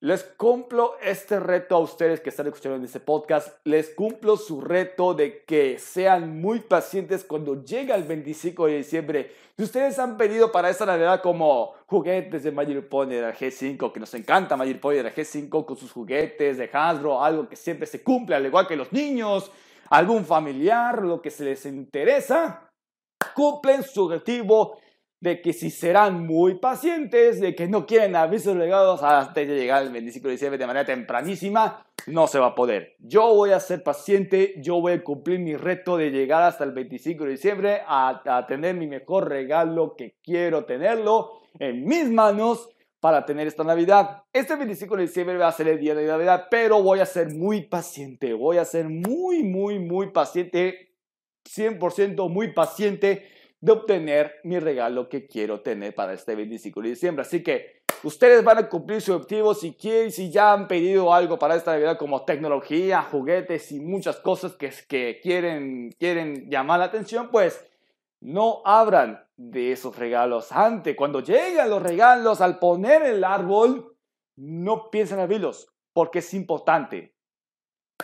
Les 0.00 0.22
cumplo 0.22 0.96
este 1.02 1.40
reto 1.40 1.76
a 1.76 1.78
ustedes 1.78 2.20
que 2.20 2.28
están 2.28 2.46
escuchando 2.46 2.76
en 2.76 2.84
este 2.84 3.00
podcast. 3.00 3.56
Les 3.64 3.88
cumplo 3.88 4.36
su 4.36 4.60
reto 4.60 5.14
de 5.14 5.44
que 5.44 5.78
sean 5.78 6.42
muy 6.42 6.60
pacientes 6.60 7.24
cuando 7.24 7.64
llega 7.64 7.94
el 7.94 8.04
25 8.04 8.66
de 8.66 8.76
diciembre. 8.76 9.32
Si 9.56 9.62
ustedes 9.62 9.98
han 9.98 10.18
pedido 10.18 10.52
para 10.52 10.68
esta 10.68 10.84
Navidad 10.84 11.22
como 11.22 11.72
juguetes 11.86 12.42
de 12.42 12.52
Magic 12.52 12.86
Pony 12.86 13.08
de 13.08 13.22
la 13.22 13.34
G5, 13.34 13.92
que 13.92 14.00
nos 14.00 14.12
encanta 14.12 14.58
Magic 14.58 14.78
Pony 14.78 14.96
de 14.96 15.04
la 15.04 15.14
G5 15.14 15.64
con 15.64 15.76
sus 15.78 15.90
juguetes 15.90 16.58
de 16.58 16.68
Hasbro, 16.70 17.24
algo 17.24 17.48
que 17.48 17.56
siempre 17.56 17.86
se 17.86 18.02
cumple, 18.02 18.36
al 18.36 18.44
igual 18.44 18.66
que 18.66 18.76
los 18.76 18.92
niños, 18.92 19.50
algún 19.90 20.24
familiar, 20.24 21.02
lo 21.02 21.20
que 21.20 21.30
se 21.30 21.44
les 21.44 21.66
interesa, 21.66 22.70
cumplen 23.34 23.82
su 23.82 24.04
objetivo 24.04 24.78
de 25.20 25.42
que 25.42 25.52
si 25.52 25.70
serán 25.70 26.26
muy 26.26 26.58
pacientes, 26.58 27.40
de 27.40 27.54
que 27.54 27.68
no 27.68 27.84
quieren 27.84 28.16
avisos 28.16 28.56
legados 28.56 29.02
hasta 29.02 29.42
llegar 29.42 29.82
el 29.82 29.92
25 29.92 30.28
de 30.28 30.32
diciembre 30.32 30.58
de 30.58 30.66
manera 30.66 30.86
tempranísima, 30.86 31.86
no 32.06 32.26
se 32.26 32.38
va 32.38 32.46
a 32.46 32.54
poder. 32.54 32.94
Yo 32.98 33.34
voy 33.34 33.50
a 33.50 33.60
ser 33.60 33.82
paciente, 33.82 34.54
yo 34.62 34.80
voy 34.80 34.92
a 34.92 35.04
cumplir 35.04 35.40
mi 35.40 35.56
reto 35.56 35.98
de 35.98 36.10
llegar 36.10 36.42
hasta 36.42 36.64
el 36.64 36.72
25 36.72 37.24
de 37.24 37.30
diciembre 37.30 37.82
a, 37.86 38.22
a 38.24 38.46
tener 38.46 38.74
mi 38.76 38.86
mejor 38.86 39.28
regalo 39.28 39.94
que 39.96 40.16
quiero 40.22 40.64
tenerlo 40.64 41.32
en 41.58 41.84
mis 41.84 42.08
manos 42.08 42.70
para 43.00 43.24
tener 43.24 43.46
esta 43.46 43.64
Navidad. 43.64 44.24
Este 44.32 44.54
25 44.54 44.96
de 44.96 45.02
diciembre 45.02 45.36
va 45.38 45.48
a 45.48 45.52
ser 45.52 45.68
el 45.68 45.80
día 45.80 45.94
de 45.94 46.06
Navidad, 46.06 46.46
pero 46.50 46.82
voy 46.82 47.00
a 47.00 47.06
ser 47.06 47.34
muy 47.34 47.62
paciente, 47.62 48.34
voy 48.34 48.58
a 48.58 48.64
ser 48.64 48.88
muy, 48.88 49.42
muy, 49.42 49.78
muy 49.78 50.10
paciente, 50.10 50.94
100% 51.44 52.28
muy 52.28 52.52
paciente 52.52 53.26
de 53.60 53.72
obtener 53.72 54.36
mi 54.44 54.58
regalo 54.58 55.08
que 55.08 55.26
quiero 55.26 55.60
tener 55.60 55.94
para 55.94 56.12
este 56.12 56.34
25 56.34 56.82
de 56.82 56.88
diciembre. 56.90 57.22
Así 57.22 57.42
que 57.42 57.82
ustedes 58.02 58.44
van 58.44 58.58
a 58.58 58.68
cumplir 58.68 59.00
su 59.00 59.14
objetivo 59.14 59.54
si 59.54 59.72
quieren, 59.72 60.12
si 60.12 60.30
ya 60.30 60.52
han 60.52 60.68
pedido 60.68 61.12
algo 61.12 61.38
para 61.38 61.56
esta 61.56 61.72
Navidad 61.72 61.98
como 61.98 62.24
tecnología, 62.24 63.02
juguetes 63.02 63.72
y 63.72 63.80
muchas 63.80 64.16
cosas 64.16 64.52
que, 64.52 64.70
que 64.86 65.20
quieren, 65.22 65.90
quieren 65.98 66.50
llamar 66.50 66.78
la 66.78 66.86
atención, 66.86 67.30
pues 67.30 67.66
no 68.20 68.62
abran 68.64 69.24
de 69.36 69.72
esos 69.72 69.96
regalos 69.96 70.52
antes. 70.52 70.94
Cuando 70.96 71.20
llegan 71.20 71.70
los 71.70 71.82
regalos 71.82 72.40
al 72.40 72.58
poner 72.58 73.02
el 73.02 73.24
árbol, 73.24 73.96
no 74.36 74.90
piensen 74.90 75.18
abrirlos 75.18 75.68
porque 75.92 76.20
es 76.20 76.34
importante. 76.34 77.16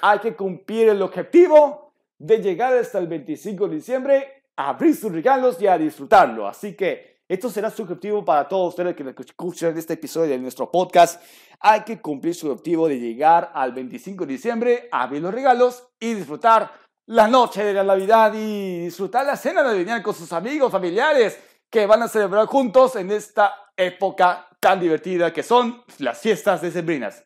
Hay 0.02 0.18
que 0.18 0.34
cumplir 0.34 0.88
el 0.88 1.02
objetivo 1.02 1.94
de 2.18 2.38
llegar 2.38 2.74
hasta 2.74 2.98
el 2.98 3.06
25 3.06 3.68
de 3.68 3.74
diciembre 3.76 4.36
abrir 4.56 4.96
sus 4.96 5.12
regalos 5.12 5.60
y 5.60 5.66
a 5.66 5.78
disfrutarlo. 5.78 6.48
Así 6.48 6.74
que 6.74 7.20
esto 7.28 7.50
será 7.50 7.70
su 7.70 7.82
objetivo 7.82 8.24
para 8.24 8.48
todos 8.48 8.70
ustedes 8.70 8.94
que 8.94 9.14
escuchan 9.18 9.76
este 9.76 9.94
episodio 9.94 10.30
de 10.30 10.38
nuestro 10.38 10.70
podcast. 10.70 11.22
Hay 11.60 11.82
que 11.82 12.00
cumplir 12.00 12.34
su 12.34 12.50
objetivo 12.50 12.88
de 12.88 12.98
llegar 12.98 13.50
al 13.54 13.72
25 13.72 14.24
de 14.24 14.32
diciembre, 14.32 14.88
abrir 14.90 15.22
los 15.22 15.34
regalos 15.34 15.88
y 16.00 16.14
disfrutar 16.14 16.70
la 17.06 17.28
noche 17.28 17.64
de 17.64 17.72
la 17.72 17.84
Navidad 17.84 18.32
y 18.34 18.84
disfrutar 18.84 19.24
la 19.24 19.36
cena 19.36 19.62
navideña 19.62 20.02
con 20.02 20.14
sus 20.14 20.32
amigos, 20.32 20.72
familiares 20.72 21.38
que 21.70 21.86
van 21.86 22.02
a 22.02 22.08
celebrar 22.08 22.46
juntos 22.46 22.96
en 22.96 23.10
esta 23.10 23.54
época 23.76 24.48
tan 24.60 24.80
divertida 24.80 25.32
que 25.32 25.42
son 25.42 25.84
las 25.98 26.18
fiestas 26.18 26.62
de 26.62 26.70
sembrinas. 26.70 27.24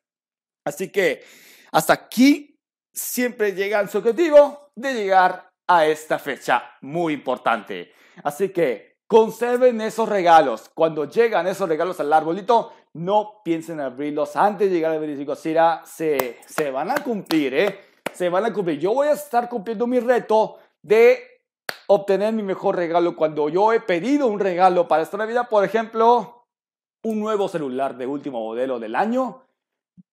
Así 0.65 0.91
que 0.91 1.25
hasta 1.73 1.95
aquí 1.95 2.59
siempre 2.93 3.53
llegan 3.53 3.89
su 3.89 3.99
objetivo 3.99 4.71
de 4.75 4.95
llegar 4.95 5.51
a 5.67 5.87
esta 5.87 6.19
fecha 6.19 6.65
muy 6.83 7.15
importante. 7.15 7.93
Así 8.23 8.51
que 8.51 8.99
conserven 9.07 9.81
esos 9.81 10.09
regalos. 10.09 10.71
Cuando 10.75 11.05
llegan 11.05 11.47
esos 11.47 11.69
regalos 11.69 12.01
al 12.01 12.13
arbolito, 12.13 12.73
no 12.95 13.41
piensen 13.45 13.81
abrirlos 13.81 14.37
antes 14.37 14.69
de 14.69 14.75
llegar 14.75 14.93
al 14.93 15.01
25. 15.01 15.37
Se, 15.37 16.39
se 16.47 16.71
van 16.71 16.91
a 16.91 17.03
cumplir, 17.03 17.55
¿eh? 17.55 17.90
Se 18.13 18.29
van 18.29 18.45
a 18.45 18.53
cumplir. 18.53 18.79
Yo 18.79 18.95
voy 18.95 19.09
a 19.09 19.13
estar 19.13 19.49
cumpliendo 19.49 19.87
mi 19.87 20.01
reto 20.01 20.59
de 20.83 21.31
obtener 21.87 22.33
mi 22.33 22.43
mejor 22.43 22.77
regalo 22.77 23.17
cuando 23.17 23.49
yo 23.49 23.73
he 23.73 23.81
pedido 23.81 24.27
un 24.27 24.39
regalo 24.39 24.87
para 24.87 25.03
esta 25.03 25.17
Navidad, 25.17 25.49
por 25.49 25.65
ejemplo, 25.65 26.47
un 27.03 27.19
nuevo 27.19 27.49
celular 27.49 27.97
de 27.97 28.07
último 28.07 28.41
modelo 28.41 28.79
del 28.79 28.95
año, 28.95 29.43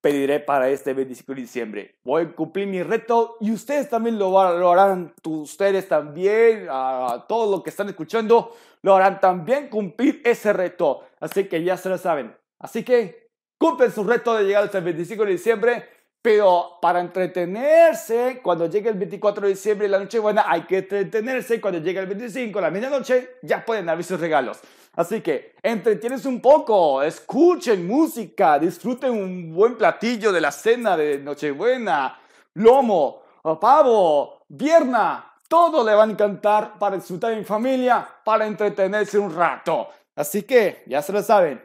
pediré 0.02 0.40
para 0.40 0.70
este 0.70 0.94
25 0.94 1.34
de 1.34 1.42
diciembre. 1.42 1.96
Voy 2.04 2.24
a 2.24 2.36
cumplir 2.36 2.68
mi 2.68 2.82
reto 2.82 3.38
y 3.40 3.52
ustedes 3.52 3.90
también 3.90 4.18
lo, 4.18 4.40
harán, 4.40 5.14
ustedes 5.24 5.88
también, 5.88 6.68
a 6.70 7.26
todos 7.28 7.50
los 7.50 7.64
que 7.64 7.70
están 7.70 7.90
escuchando, 7.90 8.56
lo 8.82 8.96
harán 8.96 9.20
también 9.20 9.70
cumplir 9.70 10.22
ese 10.24 10.54
reto. 10.54 11.02
Así 11.20 11.46
que 11.46 11.64
ya 11.64 11.78
se 11.78 11.90
lo 11.90 11.98
saben. 11.98 12.36
Así 12.60 12.84
que 12.84 13.30
cumplen 13.58 13.92
su 13.92 14.04
reto 14.04 14.36
de 14.36 14.46
llegar 14.46 14.64
hasta 14.64 14.80
el 14.80 14.84
25 14.84 15.26
de 15.26 15.32
diciembre. 15.32 15.90
Pero 16.28 16.78
para 16.82 17.00
entretenerse, 17.00 18.42
cuando 18.44 18.66
llegue 18.66 18.90
el 18.90 18.98
24 18.98 19.44
de 19.44 19.54
diciembre, 19.54 19.88
la 19.88 19.98
noche 19.98 20.20
buena, 20.20 20.44
hay 20.46 20.64
que 20.64 20.80
entretenerse. 20.80 21.62
Cuando 21.62 21.80
llegue 21.80 22.02
el 22.02 22.06
25, 22.06 22.60
la 22.60 22.70
medianoche, 22.70 23.38
ya 23.44 23.64
pueden 23.64 23.88
abrir 23.88 24.04
sus 24.04 24.20
regalos. 24.20 24.60
Así 24.98 25.22
que 25.22 25.56
entretienes 25.64 26.26
un 26.26 26.42
poco, 26.42 27.02
escuchen 27.02 27.88
música, 27.88 28.60
disfruten 28.60 29.12
un 29.12 29.56
buen 29.56 29.78
platillo 29.78 30.34
de 30.34 30.42
la 30.42 30.52
cena 30.52 30.98
de 30.98 31.18
Nochebuena, 31.18 32.20
lomo, 32.56 33.22
pavo, 33.62 34.42
vierna, 34.50 35.34
todo 35.48 35.82
le 35.82 35.96
va 35.96 36.04
a 36.04 36.10
encantar 36.10 36.78
para 36.78 36.98
disfrutar 36.98 37.32
en 37.32 37.46
familia, 37.46 38.06
para 38.26 38.46
entretenerse 38.46 39.18
un 39.18 39.34
rato. 39.34 39.88
Así 40.14 40.44
que, 40.44 40.84
ya 40.88 41.02
se 41.02 41.14
lo 41.14 41.24
saben, 41.24 41.64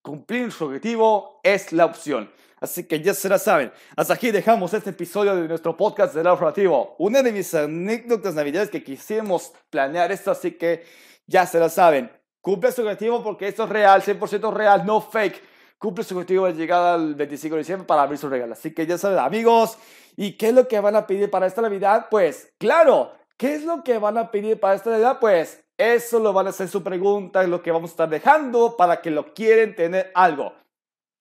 cumplir 0.00 0.50
su 0.50 0.64
objetivo 0.64 1.40
es 1.42 1.74
la 1.74 1.84
opción. 1.84 2.30
Así 2.60 2.84
que 2.84 3.00
ya 3.00 3.14
se 3.14 3.28
la 3.28 3.38
saben. 3.38 3.72
Hasta 3.96 4.14
aquí 4.14 4.30
dejamos 4.30 4.74
este 4.74 4.90
episodio 4.90 5.34
de 5.34 5.48
nuestro 5.48 5.76
podcast 5.76 6.14
de 6.14 6.22
la 6.22 6.36
Relativo. 6.36 6.94
Una 6.98 7.22
de 7.22 7.32
mis 7.32 7.54
anécdotas 7.54 8.34
navidades 8.34 8.68
que 8.68 8.84
quisimos 8.84 9.52
planear 9.70 10.12
esto, 10.12 10.30
así 10.30 10.52
que 10.52 10.84
ya 11.26 11.46
se 11.46 11.58
la 11.58 11.70
saben. 11.70 12.10
Cumple 12.42 12.70
su 12.72 12.82
objetivo 12.82 13.22
porque 13.22 13.48
esto 13.48 13.64
es 13.64 13.70
real, 13.70 14.02
100% 14.02 14.52
real, 14.52 14.84
no 14.84 15.00
fake. 15.00 15.42
Cumple 15.78 16.04
su 16.04 16.14
objetivo 16.14 16.46
de 16.46 16.52
llegar 16.52 16.82
al 16.82 17.14
25 17.14 17.56
de 17.56 17.60
diciembre 17.60 17.86
para 17.86 18.02
abrir 18.02 18.18
su 18.18 18.28
regalo. 18.28 18.52
Así 18.52 18.74
que 18.74 18.86
ya 18.86 18.98
saben, 18.98 19.18
amigos. 19.18 19.78
¿Y 20.16 20.36
qué 20.36 20.48
es 20.48 20.54
lo 20.54 20.68
que 20.68 20.80
van 20.80 20.96
a 20.96 21.06
pedir 21.06 21.30
para 21.30 21.46
esta 21.46 21.62
Navidad? 21.62 22.08
Pues, 22.10 22.52
claro, 22.58 23.12
¿qué 23.38 23.54
es 23.54 23.64
lo 23.64 23.82
que 23.82 23.96
van 23.96 24.18
a 24.18 24.30
pedir 24.30 24.60
para 24.60 24.74
esta 24.74 24.90
Navidad? 24.90 25.18
Pues, 25.18 25.64
eso 25.78 26.18
lo 26.18 26.34
van 26.34 26.46
a 26.46 26.50
hacer 26.50 26.68
su 26.68 26.82
pregunta, 26.82 27.42
es 27.42 27.48
lo 27.48 27.62
que 27.62 27.70
vamos 27.70 27.90
a 27.90 27.94
estar 27.94 28.08
dejando 28.10 28.76
para 28.76 29.00
que 29.00 29.10
lo 29.10 29.32
quieren 29.32 29.74
tener 29.74 30.10
algo. 30.14 30.52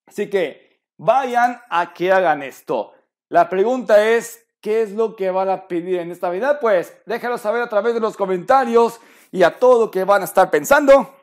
Así 0.06 0.30
que, 0.30 0.68
vayan 0.99 1.62
a 1.69 1.93
que 1.93 2.12
hagan 2.12 2.43
esto. 2.43 2.93
La 3.29 3.49
pregunta 3.49 4.05
es, 4.05 4.45
¿qué 4.62 4.81
es 4.81 4.91
lo 4.91 5.15
que 5.15 5.31
van 5.31 5.49
a 5.49 5.67
pedir 5.67 5.99
en 5.99 6.12
esta 6.12 6.27
Navidad? 6.27 6.59
Pues, 6.59 6.95
déjalo 7.05 7.38
saber 7.38 7.62
a 7.62 7.69
través 7.69 7.93
de 7.93 8.01
los 8.01 8.17
comentarios 8.17 8.99
y 9.31 9.43
a 9.43 9.57
todo 9.57 9.85
lo 9.85 9.91
que 9.91 10.03
van 10.03 10.21
a 10.21 10.25
estar 10.25 10.51
pensando, 10.51 11.15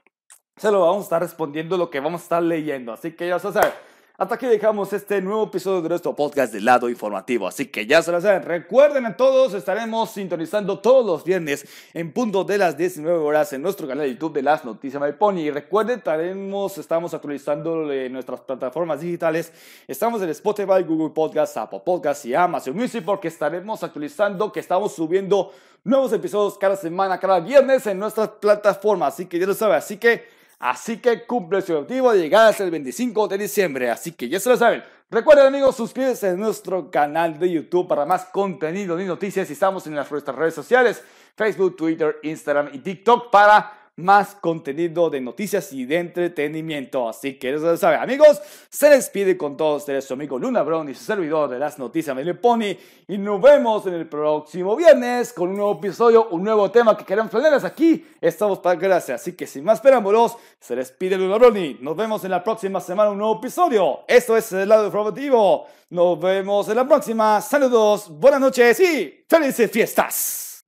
se 0.57 0.71
lo 0.71 0.81
vamos 0.81 1.01
a 1.01 1.03
estar 1.03 1.23
respondiendo 1.23 1.77
lo 1.77 1.91
que 1.91 2.01
vamos 2.01 2.23
a 2.23 2.25
estar 2.25 2.43
leyendo. 2.43 2.93
Así 2.93 3.13
que 3.13 3.29
ya 3.29 3.39
se 3.39 3.53
saben. 3.53 3.73
Hasta 4.19 4.37
aquí 4.37 4.47
dejamos 4.47 4.91
este 4.95 5.21
nuevo 5.21 5.45
episodio 5.45 5.83
de 5.83 5.91
nuestro 5.91 6.15
podcast 6.17 6.51
de 6.51 6.63
lado 6.63 6.89
informativo. 6.89 7.47
Así 7.47 7.67
que 7.67 7.85
ya 7.85 8.01
se 8.01 8.11
lo 8.11 8.19
saben. 8.19 8.45
Recuerden 8.45 9.05
a 9.05 9.15
todos, 9.15 9.53
estaremos 9.53 10.11
sintonizando 10.11 10.79
todos 10.79 11.05
los 11.05 11.23
viernes 11.23 11.67
en 11.93 12.15
punto 12.15 12.43
de 12.43 12.57
las 12.57 12.79
19 12.79 13.19
horas 13.19 13.53
en 13.53 13.61
nuestro 13.61 13.87
canal 13.87 14.07
de 14.07 14.15
YouTube 14.15 14.33
de 14.33 14.41
las 14.41 14.65
noticias 14.65 15.03
de 15.03 15.13
Pony. 15.13 15.41
Y 15.41 15.51
recuerden, 15.51 15.99
estaremos, 15.99 16.79
estamos 16.79 17.13
actualizando 17.13 17.85
nuestras 18.09 18.41
plataformas 18.41 19.03
digitales. 19.03 19.53
Estamos 19.87 20.23
en 20.23 20.31
Spotify, 20.31 20.83
Google 20.83 21.11
Podcasts, 21.11 21.59
Apple 21.59 21.83
Podcasts 21.85 22.25
y 22.25 22.35
Amazon 22.35 22.75
Music 22.75 23.05
porque 23.05 23.29
estaremos 23.29 23.83
actualizando 23.83 24.51
que 24.51 24.61
estamos 24.61 24.95
subiendo 24.95 25.53
nuevos 25.85 26.11
episodios 26.15 26.57
cada 26.57 26.77
semana, 26.77 27.21
cada 27.21 27.39
viernes 27.39 27.87
en 27.87 27.99
nuestras 27.99 28.29
plataformas. 28.29 29.13
Así 29.13 29.27
que 29.27 29.39
ya 29.39 29.47
lo 29.47 29.53
saben. 29.53 29.77
Así 29.77 29.99
que 29.99 30.25
Así 30.59 30.99
que 30.99 31.27
cumple 31.27 31.61
su 31.63 31.75
objetivo 31.75 32.13
de 32.13 32.21
llegar 32.21 32.47
hasta 32.47 32.65
el 32.65 32.71
25 32.71 33.29
de 33.29 33.39
diciembre. 33.39 33.91
Así 33.91 34.13
que 34.13 34.29
ya 34.29 34.41
se 34.41 34.49
lo 34.49 34.57
saben. 34.57 34.83
Recuerden 35.11 35.47
amigos, 35.47 35.77
suscríbanse 35.77 36.31
a 36.31 36.35
nuestro 36.35 36.91
canal 36.91 37.39
de 37.39 37.51
YouTube 37.51 37.87
para 37.87 38.05
más 38.05 38.25
contenido 38.27 39.01
y 39.01 39.05
noticias. 39.05 39.49
Y 39.49 39.53
estamos 39.53 39.87
en 39.87 39.95
nuestras 39.95 40.35
redes 40.35 40.55
sociales, 40.55 41.03
Facebook, 41.37 41.77
Twitter, 41.77 42.17
Instagram 42.23 42.71
y 42.73 42.79
TikTok 42.79 43.31
para 43.31 43.86
más 43.97 44.35
contenido 44.35 45.09
de 45.09 45.21
noticias 45.21 45.73
y 45.73 45.87
de 45.87 45.99
entretenimiento. 45.99 47.09
Así 47.09 47.39
que 47.39 47.55
eso 47.55 47.65
lo 47.65 47.77
saben, 47.77 48.01
amigos. 48.01 48.41
Se 48.69 48.91
despide 48.91 49.37
con 49.37 49.57
todos 49.57 49.83
ustedes 49.83 50.05
su 50.05 50.15
amigo 50.15 50.39
Luna 50.39 50.63
Brown 50.63 50.89
y 50.89 50.95
su 50.95 51.05
servidor 51.05 51.49
de 51.49 51.59
las 51.59 51.79
noticias 51.79 52.15
Mele 52.15 52.35
Pony. 52.35 52.77
Y 53.09 53.19
nos 53.19 53.41
vemos 53.41 53.87
en 53.87 53.95
el 53.95 54.07
próximo 54.09 54.77
viernes 54.77 55.33
con 55.33 55.49
un 55.51 55.57
nuevo 55.57 55.73
episodio, 55.79 56.29
un 56.31 56.45
nuevo 56.45 56.71
tema 56.71 56.97
que 56.97 57.05
queremos 57.05 57.31
planearles 57.31 57.65
aquí. 57.65 58.05
Estamos 58.21 58.59
para 58.59 58.79
gracias. 58.79 59.23
Así 59.23 59.33
que 59.33 59.47
sin 59.47 59.65
más 59.65 59.81
preámbulos, 59.81 60.37
se 60.61 60.77
despide 60.77 61.17
Luna 61.17 61.39
Brown 61.39 61.57
y 61.57 61.79
nos 61.81 61.97
vemos 61.97 62.23
en 62.25 62.31
la 62.33 62.45
próxima 62.45 62.81
semana 62.81 63.11
un 63.11 63.19
nuevo 63.19 63.39
episodio. 63.39 64.01
Esto 64.07 64.37
es 64.37 64.53
el 64.53 64.69
lado 64.69 64.87
informativo. 64.87 65.67
Nos 65.89 66.21
vemos 66.21 66.69
en 66.69 66.77
la 66.77 66.87
próxima. 66.87 67.41
Saludos, 67.41 68.11
buenas 68.11 68.41
noches 68.41 68.79
y 68.81 69.25
felices 69.29 69.71
fiestas. 69.71 70.65